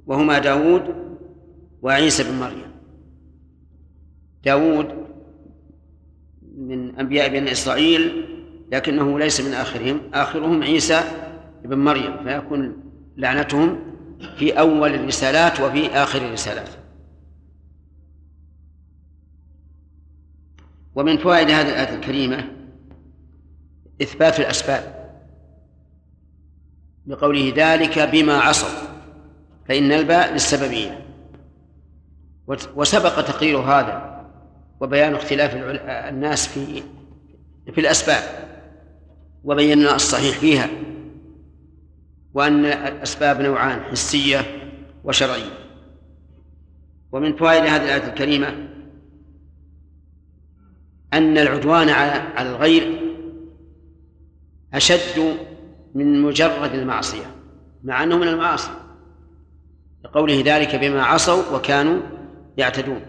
[0.07, 0.95] وهما داود
[1.81, 2.69] وعيسى بن مريم.
[4.43, 5.07] داود
[6.57, 8.25] من أنبياء بني إسرائيل
[8.71, 10.01] لكنه ليس من آخرهم.
[10.13, 11.01] آخرهم عيسى
[11.65, 12.83] بن مريم فيكون
[13.17, 13.79] لعنتهم
[14.37, 16.69] في أول الرسالات وفي آخر الرسالات.
[20.95, 22.51] ومن فوائد هذه الآية الكريمة
[24.01, 24.99] إثبات الأسباب
[27.05, 28.87] بقوله ذلك بما عصوا
[29.67, 31.05] فإن الباء للسببية
[32.75, 34.18] وسبق تقرير هذا
[34.79, 35.51] وبيان اختلاف
[36.09, 36.83] الناس في
[37.73, 38.49] في الأسباب
[39.43, 40.69] وبينا الصحيح فيها
[42.33, 44.41] وأن الأسباب نوعان حسية
[45.03, 45.59] وشرعية.
[47.11, 48.69] ومن فوائد هذه الآية الكريمة
[51.13, 52.99] أن العدوان على الغير
[54.73, 55.37] أشد
[55.95, 57.35] من مجرد المعصية
[57.83, 58.71] مع أنه من المعاصي.
[60.05, 62.01] لقوله ذلك بما عصوا وكانوا
[62.57, 63.01] يعتدون.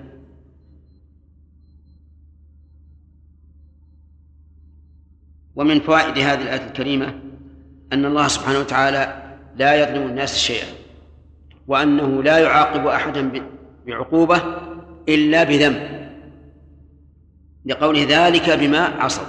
[5.60, 7.14] ومن فوائد هذه الآية الكريمة
[7.92, 9.22] أن الله سبحانه وتعالى
[9.56, 10.66] لا يظلم الناس شيئا
[11.66, 13.32] وأنه لا يعاقب أحدا
[13.86, 14.42] بعقوبة
[15.08, 16.10] إلا بذنب
[17.64, 19.26] لقوله ذلك بما عصوا.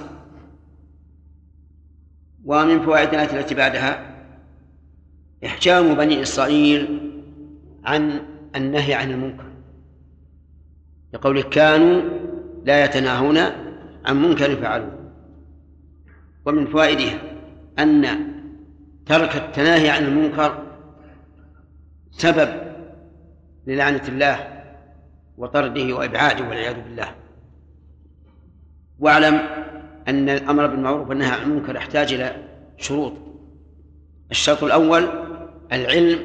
[2.45, 4.16] ومن فوائد الآية التي بعدها
[5.45, 6.99] إحجام بني إسرائيل
[7.86, 8.22] عن
[8.56, 9.45] النهي عن المنكر
[11.14, 12.02] لقوله كانوا
[12.66, 13.38] لا يتناهون
[14.06, 15.01] عن منكر فعلوه.
[16.45, 17.19] ومن فوائدها
[17.80, 18.05] أن
[19.05, 20.63] ترك التناهي عن المنكر
[22.11, 22.49] سبب
[23.68, 24.63] للعنة الله
[25.38, 27.15] وطرده وإبعاده والعياذ بالله.
[28.99, 29.35] واعلم
[30.07, 32.35] أن الأمر بالمعروف والنهي عن المنكر يحتاج إلى
[32.77, 33.13] شروط.
[34.31, 35.07] الشرط الأول
[35.72, 36.19] العلم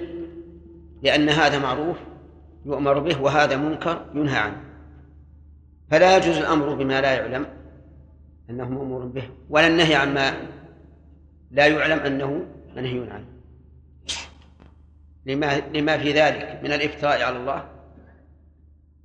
[1.03, 1.97] لأن هذا معروف
[2.67, 4.61] يؤمر به وهذا منكر ينهى عنه.
[5.91, 7.47] فلا يجوز الأمر بما لا يعلم
[8.51, 10.49] أنه مأمور به ولا النهي عما
[11.51, 12.47] لا يعلم أنه
[12.77, 13.27] منهي عنه.
[15.27, 17.69] لما لما في ذلك من الإفتراء على الله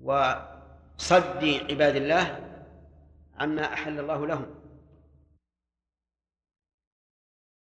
[0.01, 2.39] وصد عباد الله
[3.39, 4.45] عما أحل الله لهم.